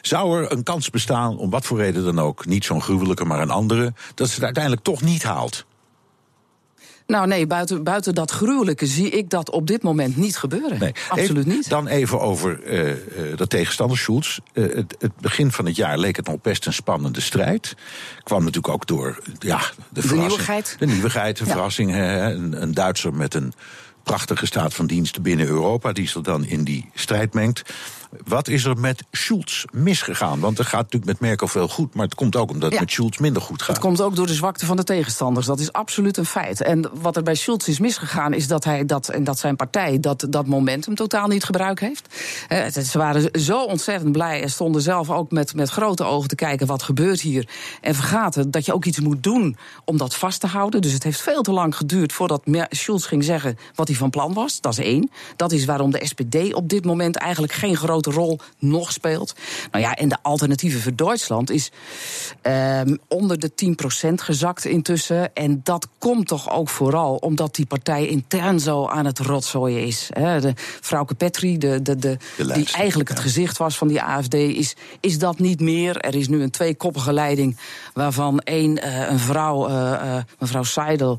[0.00, 3.40] zou er een kans bestaan, om wat voor reden dan ook, niet zo'n gruwelijke, maar
[3.40, 5.66] een andere, dat ze het uiteindelijk toch niet haalt?
[7.08, 10.78] Nou nee, buiten, buiten dat gruwelijke zie ik dat op dit moment niet gebeuren.
[10.78, 10.92] Nee.
[11.08, 11.68] Absoluut Even- niet.
[11.68, 12.96] Dan even over eh, eh,
[13.36, 14.38] de tegenstander Schulz.
[14.52, 17.74] Eh, het, het begin van het jaar leek het nog best een spannende strijd.
[18.22, 20.76] Kwam natuurlijk ook door ja, de, verrassing- nieuwigheid.
[20.78, 21.50] De nieuwigheid, de Ja.
[21.50, 21.90] verrassing.
[21.90, 23.52] hè, Een, een Duitser met een
[24.02, 25.92] prachtige staat van dienst binnen Europa...
[25.92, 27.62] die zich dan in die strijd mengt.
[28.26, 30.40] Wat is er met Schulz misgegaan?
[30.40, 31.94] Want er gaat natuurlijk met Merkel veel goed...
[31.94, 32.80] maar het komt ook omdat het Ja.
[32.80, 33.76] met Schulz minder goed gaat.
[33.76, 35.46] Het komt ook door de zwakte van de tegenstanders.
[35.46, 36.62] Dat is absoluut een feit.
[36.62, 40.00] En wat er bij Schulz is misgegaan, is dat hij dat en dat zijn partij
[40.00, 42.14] dat, dat momentum totaal niet gebruikt heeft.
[42.48, 46.34] Eh, Ze waren zo ontzettend blij en stonden zelf ook met, met grote ogen te
[46.34, 47.48] kijken wat gebeurt hier.
[47.80, 50.80] En vergaten dat je ook iets moet doen om dat vast te houden.
[50.80, 54.32] Dus het heeft veel te lang geduurd voordat Schulz ging zeggen wat hij van plan
[54.32, 54.60] was.
[54.60, 55.10] Dat is één.
[55.36, 59.34] Dat is waarom de SPD op dit moment eigenlijk geen grote rol nog speelt.
[59.70, 61.70] Nou ja, en de alternatieven voor Duitsland is
[62.42, 63.50] ehm, onder de
[64.08, 65.34] 10% gezakt intussen.
[65.34, 70.08] En dat komt toch ook vooral omdat die partij intern zo aan het rotzooien is.
[70.12, 70.40] Hè.
[70.40, 74.34] De Frauke Petri, de, de, de, die lijst, eigenlijk het gezicht was van die AFD,
[74.34, 75.96] is, is dat niet meer.
[75.96, 77.56] Er is nu een tweekoppige leiding
[77.94, 81.18] waarvan één, eh, een vrouw, eh, eh, mevrouw Seidel,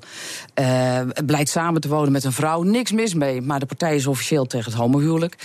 [1.25, 2.61] blijkt samen te wonen met een vrouw.
[2.61, 5.35] Niks mis mee, maar de partij is officieel tegen het homohuwelijk.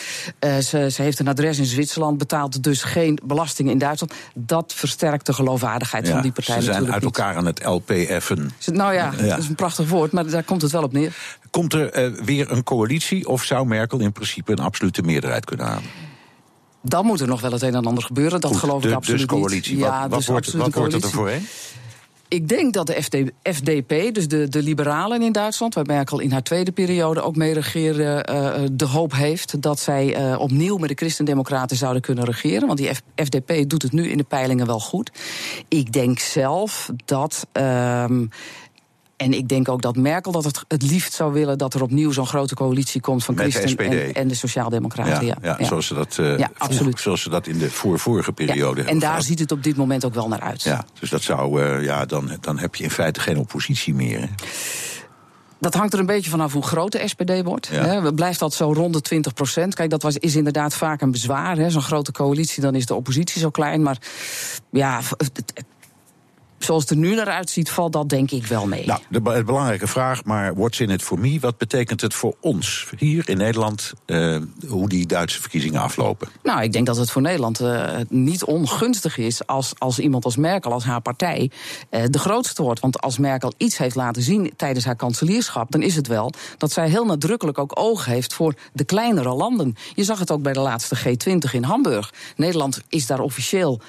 [0.40, 4.12] Ze, ze heeft een adres in Zwitserland, betaalt dus geen belasting in Duitsland.
[4.34, 7.16] Dat versterkt de geloofwaardigheid van die partij ze zijn natuurlijk uit niet.
[7.18, 8.50] elkaar aan het LPF'en.
[8.72, 9.28] Nou ja, Ja.
[9.28, 11.16] dat is een prachtig woord, maar daar komt het wel op neer.
[11.50, 15.66] Komt er eh, weer een coalitie of zou Merkel in principe een absolute meerderheid kunnen
[15.66, 15.82] halen?
[16.82, 18.40] Dan moet er nog wel het een en ander gebeuren.
[18.40, 19.74] Dat Goed, geloof de- ik absoluut dus coalitie.
[19.74, 19.84] niet.
[19.84, 21.48] Wat- wat dus wordt- absoluut wat een wordt het er coalitie.
[22.28, 26.32] Ik denk dat de FD, FDP, dus de, de liberalen in Duitsland, waar Merkel in
[26.32, 30.88] haar tweede periode ook mee regeerde, eh, de hoop heeft dat zij eh, opnieuw met
[30.88, 32.66] de Christendemocraten zouden kunnen regeren.
[32.66, 35.10] Want die FDP doet het nu in de peilingen wel goed.
[35.68, 37.46] Ik denk zelf dat.
[37.52, 38.26] ehm,
[39.16, 42.12] en ik denk ook dat Merkel dat het, het liefst zou willen dat er opnieuw
[42.12, 45.26] zo'n grote coalitie komt van Met de Christen en, de Sociaaldemocraten.
[45.26, 48.32] Ja, ja, Zoals, ze dat, eh, Ja, vroeg- zoals ze dat in de voor vorige
[48.32, 49.24] periode En daar gehad.
[49.24, 50.62] ziet het op dit moment ook wel naar uit.
[50.62, 54.20] Ja, dus dat zou, eh, ja, dan, dan heb je in feite geen oppositie meer.
[54.20, 54.26] Hè?
[55.60, 57.66] Dat hangt er een beetje vanaf hoe groot de SPD wordt.
[57.72, 58.10] Ja.
[58.12, 59.74] Blijft dat zo rond de 20 procent?
[59.74, 61.70] Kijk, dat was, is inderdaad vaak een bezwaar.
[61.70, 63.82] Zo'n grote coalitie, dan is de oppositie zo klein.
[63.82, 63.98] Maar
[64.70, 65.00] ja,
[66.64, 68.86] zoals het er nu naar uitziet, valt dat denk ik wel mee.
[68.86, 71.40] Nou, de, be- belangrijke vraag, maar what's in it for me?
[71.40, 74.36] Wat betekent het voor ons hier in Nederland, eh,
[74.68, 76.28] hoe die Duitse verkiezingen aflopen?
[76.42, 80.36] Nou, ik denk dat het voor Nederland eh, niet ongunstig is als, als iemand als
[80.36, 81.50] Merkel, als haar partij,
[81.90, 82.80] eh, de grootste wordt.
[82.80, 86.72] Want als Merkel iets heeft laten zien tijdens haar kanselierschap, dan is het wel dat
[86.72, 89.76] zij heel nadrukkelijk ook oog heeft voor de kleinere landen.
[89.94, 92.12] Je zag het ook bij de laatste G20 in Hamburg.
[92.36, 93.80] Nederland is daar officieel,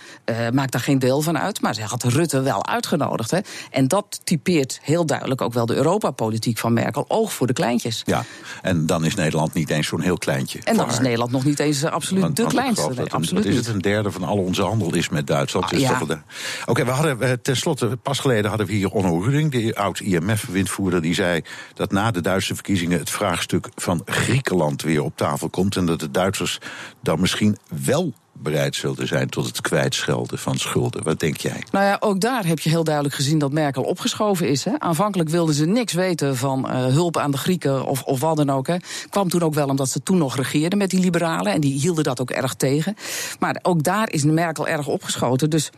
[0.53, 3.31] maakt daar geen deel van uit, maar zij had Rutte wel uitgenodigd.
[3.31, 3.39] Hè.
[3.71, 7.05] En dat typeert heel duidelijk ook wel de Europapolitiek van Merkel.
[7.07, 8.01] Oog voor de kleintjes.
[8.05, 8.23] Ja,
[8.61, 10.59] en dan is Nederland niet eens zo'n heel kleintje.
[10.63, 10.99] En dan is.
[10.99, 12.85] Nederland nog niet eens eh, absoluut Want- de want kleinste.
[12.87, 15.27] Nee, dat een- absoluut wat is het, een derde van al onze handel is met
[15.27, 15.65] Duitsland.
[15.65, 15.99] Ah, Dus ja.
[16.65, 21.13] Oké, we hadden eh, tenslotte, pas geleden hadden we hier Onno Ruding, de oud-IMF-windvoerder, die
[21.13, 21.41] zei
[21.73, 25.75] dat na de Duitse verkiezingen het vraagstuk van Griekenland weer op tafel komt.
[25.75, 26.59] En dat de Duitsers
[27.01, 31.03] dan misschien wel bereid zullen zijn tot het kwijtschelden van schulden.
[31.03, 31.63] Wat denk jij?
[31.71, 34.63] Nou ja, ook daar heb je heel duidelijk gezien dat Merkel opgeschoven is.
[34.63, 34.71] Hè.
[34.79, 38.49] Aanvankelijk wilden ze niks weten van eh, hulp aan de Grieken of, of wat dan
[38.49, 38.67] ook.
[38.67, 38.75] Hè.
[39.09, 41.53] Kwam toen ook wel omdat ze toen nog regeerden met die liberalen.
[41.53, 42.95] En die hielden dat ook erg tegen.
[43.39, 45.49] Maar ook daar is Merkel erg opgeschoten.
[45.49, 45.69] Dus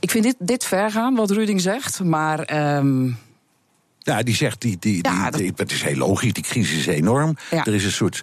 [0.00, 2.02] ik vind dit, dit ver gaan, wat Ruding zegt.
[2.04, 2.40] Maar.
[2.40, 3.10] ehm,
[4.02, 7.36] Ja, die zegt, die, die, die, die- het is heel logisch, die crisis is enorm.
[7.50, 7.64] Ja.
[7.64, 8.20] Er is een soort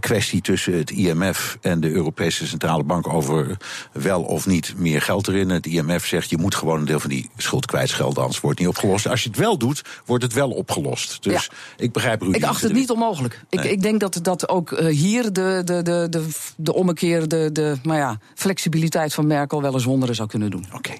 [0.00, 3.56] kwestie tussen het IMF en de Europese Centrale Bank over
[3.92, 5.50] wel of niet meer geld erin.
[5.50, 8.66] Het IMF zegt je moet gewoon een deel van die schuld kwijtschelden, anders wordt het
[8.68, 9.08] niet opgelost.
[9.08, 11.22] Als je het wel doet, wordt het wel opgelost.
[11.22, 12.36] Dus ik begrijp Rudy.
[12.36, 13.42] Ik acht het niet onmogelijk.
[13.48, 13.72] Ik, Nee.
[13.72, 17.76] ik denk dat, dat ook eh, hier de, de, de, de, de ommekeer, de, de
[17.82, 20.66] maar ja, flexibiliteit van Merkel wel eens wonderen zou kunnen doen.
[20.74, 20.92] Oké.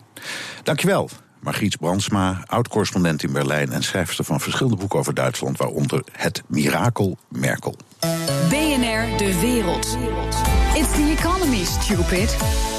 [0.62, 1.08] Dankjewel.
[1.40, 7.18] Margriet Brandsma, oud-correspondent in Berlijn en schrijfster van verschillende boeken over Duitsland, waaronder Het Mirakel
[7.28, 7.76] Merkel.
[8.48, 9.96] BNR De Wereld.
[10.74, 12.36] It's the economy, stupid.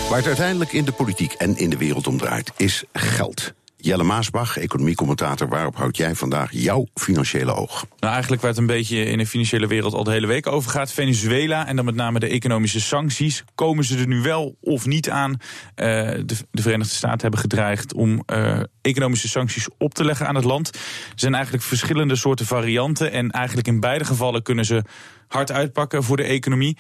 [0.10, 3.54] Waar het uiteindelijk in de politiek en in de wereld om draait, is geld.
[3.82, 7.86] Jelle Maasbach, economiecommentator, waarop houd jij vandaag jouw financiële oog?
[8.00, 10.72] Nou, eigenlijk waar het een beetje in de financiële wereld al de hele week over
[10.72, 10.92] gaat.
[10.92, 13.44] Venezuela en dan met name de economische sancties.
[13.56, 15.38] Komen ze er nu wel of niet aan?
[15.76, 15.88] Eh,
[16.26, 20.44] de, de Verenigde Staten hebben gedreigd om eh, economische sancties op te leggen aan het
[20.44, 20.76] land.
[20.76, 20.80] Er
[21.16, 23.12] zijn eigenlijk verschillende soorten varianten.
[23.12, 24.84] En eigenlijk in beide gevallen kunnen ze
[25.28, 26.78] hard uitpakken voor de economie.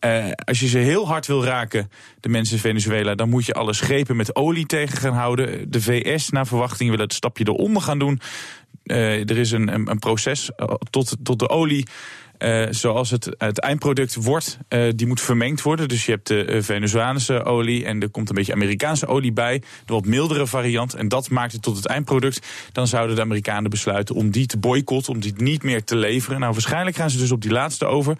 [0.00, 1.90] Eh, als je ze heel hard wil raken,
[2.20, 5.70] de mensen in Venezuela, dan moet je alle schepen met olie tegen gaan houden.
[5.70, 8.20] De VS, naar verwachting, wil het stapje eronder gaan doen.
[8.84, 10.50] er is een, een, proces
[10.90, 11.86] tot, tot de olie
[12.70, 14.58] zoals het, het eindproduct wordt,
[14.94, 15.88] die moet vermengd worden.
[15.88, 19.62] Dus je hebt de Venezolaanse olie en er komt een beetje Amerikaanse olie bij.
[19.84, 20.94] De wat mildere variant.
[20.94, 22.46] En dat maakt het tot het eindproduct.
[22.72, 26.40] Dan zouden de Amerikanen besluiten om die te boycotten, om die niet meer te leveren.
[26.40, 28.16] Nou, waarschijnlijk gaan ze dus op die laatste over.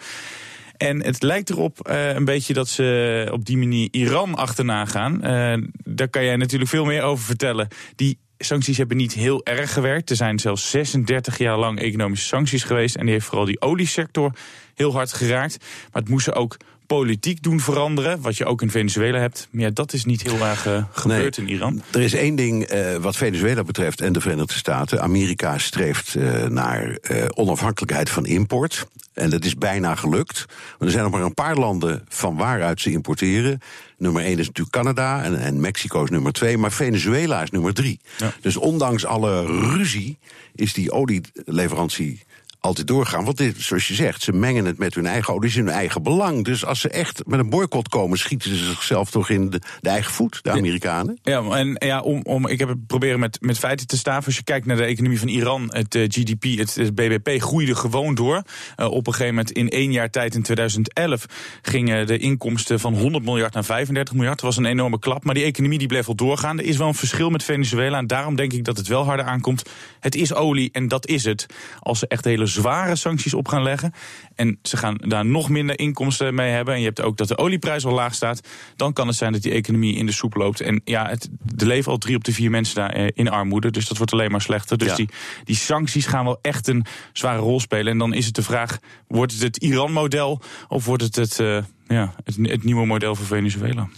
[0.81, 5.15] En het lijkt erop uh, een beetje dat ze op die manier Iran achterna gaan.
[5.15, 7.69] Uh, daar kan jij natuurlijk veel meer over vertellen.
[7.97, 10.11] Die sancties hebben niet heel erg gewerkt.
[10.11, 12.97] Er zijn zelfs 36 jaar lang economische sancties geweest.
[12.97, 14.33] En die heeft vooral die oliesector
[14.75, 15.59] heel hard geraakt.
[15.93, 16.57] Maar het moest ze ook
[16.97, 18.21] politiek doen veranderen.
[18.21, 19.49] Wat je ook in Venezuela hebt.
[19.51, 21.83] Maar ja, dat is niet heel erg uh, gebeurd in Iran.
[21.93, 25.03] Er is één ding uh, wat Venezuela betreft en de Verenigde Staten.
[25.03, 26.99] Amerika streeft uh, naar
[27.35, 28.87] onafhankelijkheid van import.
[29.13, 30.45] En dat is bijna gelukt.
[30.49, 33.61] Maar er zijn nog maar een paar landen van waaruit ze importeren.
[33.99, 36.59] Nummer 1 is natuurlijk Canada en, en Mexico is nummer 2.
[36.59, 38.01] Maar Venezuela is nummer 3.
[38.17, 38.33] Ja.
[38.41, 40.19] Dus ondanks alle ruzie
[40.55, 42.23] is die olieleverantie
[42.61, 43.25] altijd doorgaan.
[43.25, 46.45] Want dit, zoals je zegt, ze mengen het met hun eigen olie, hun eigen belang.
[46.45, 49.89] Dus als ze echt met een boycott komen, schieten ze zichzelf toch in de, de
[49.89, 51.19] eigen voet, de Amerikanen.
[51.23, 54.25] Ja, en ja, om, om, ik heb het proberen met, met feiten te staan.
[54.25, 57.75] Als je kijkt naar de economie van Iran, het uh, GDP, het, het, BBP groeide
[57.75, 58.43] gewoon door.
[58.77, 61.27] Uh, op een gegeven moment in één jaar tijd, in 2011,
[61.63, 64.41] gingen de inkomsten van 100 miljard naar 35 miljard.
[64.41, 66.59] Dat was een enorme klap, maar die economie die bleef wel doorgaan.
[66.59, 69.27] Er is wel een verschil met Venezuela en daarom denk ik dat het wel harder
[69.27, 69.63] aankomt.
[70.01, 71.47] Het is olie en dat is het.
[71.79, 73.93] Als ze echt hele zware sancties op gaan leggen.
[74.35, 76.75] En ze gaan daar nog minder inkomsten mee hebben.
[76.75, 78.49] En je hebt ook dat de olieprijs al laag staat.
[78.77, 80.61] Dan kan het zijn dat die economie in de soep loopt.
[80.61, 83.71] En ja, het, er leven al drie op de vier mensen daar eh, in armoede.
[83.71, 84.79] Dus dat wordt alleen maar slechter.
[84.79, 84.95] Dus ja.
[84.95, 85.09] die,
[85.45, 87.93] die sancties gaan wel echt een zware rol spelen.
[87.93, 91.63] En dan is het de vraag: wordt het het Iran-model of wordt het het, uh,
[91.87, 93.89] ja, het, het nieuwe model voor Venezuela?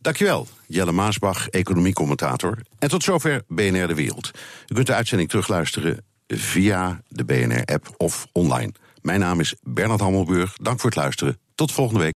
[0.00, 2.58] Dankjewel, Jelle Maasbach, economiecommentator.
[2.78, 4.30] En tot zover BNR De Wereld.
[4.66, 8.72] U kunt de uitzending terugluisteren via de BNR-app of online.
[9.00, 10.56] Mijn naam is Bernard Hammelburg.
[10.56, 11.38] Dank voor het luisteren.
[11.54, 12.12] Tot volgende week.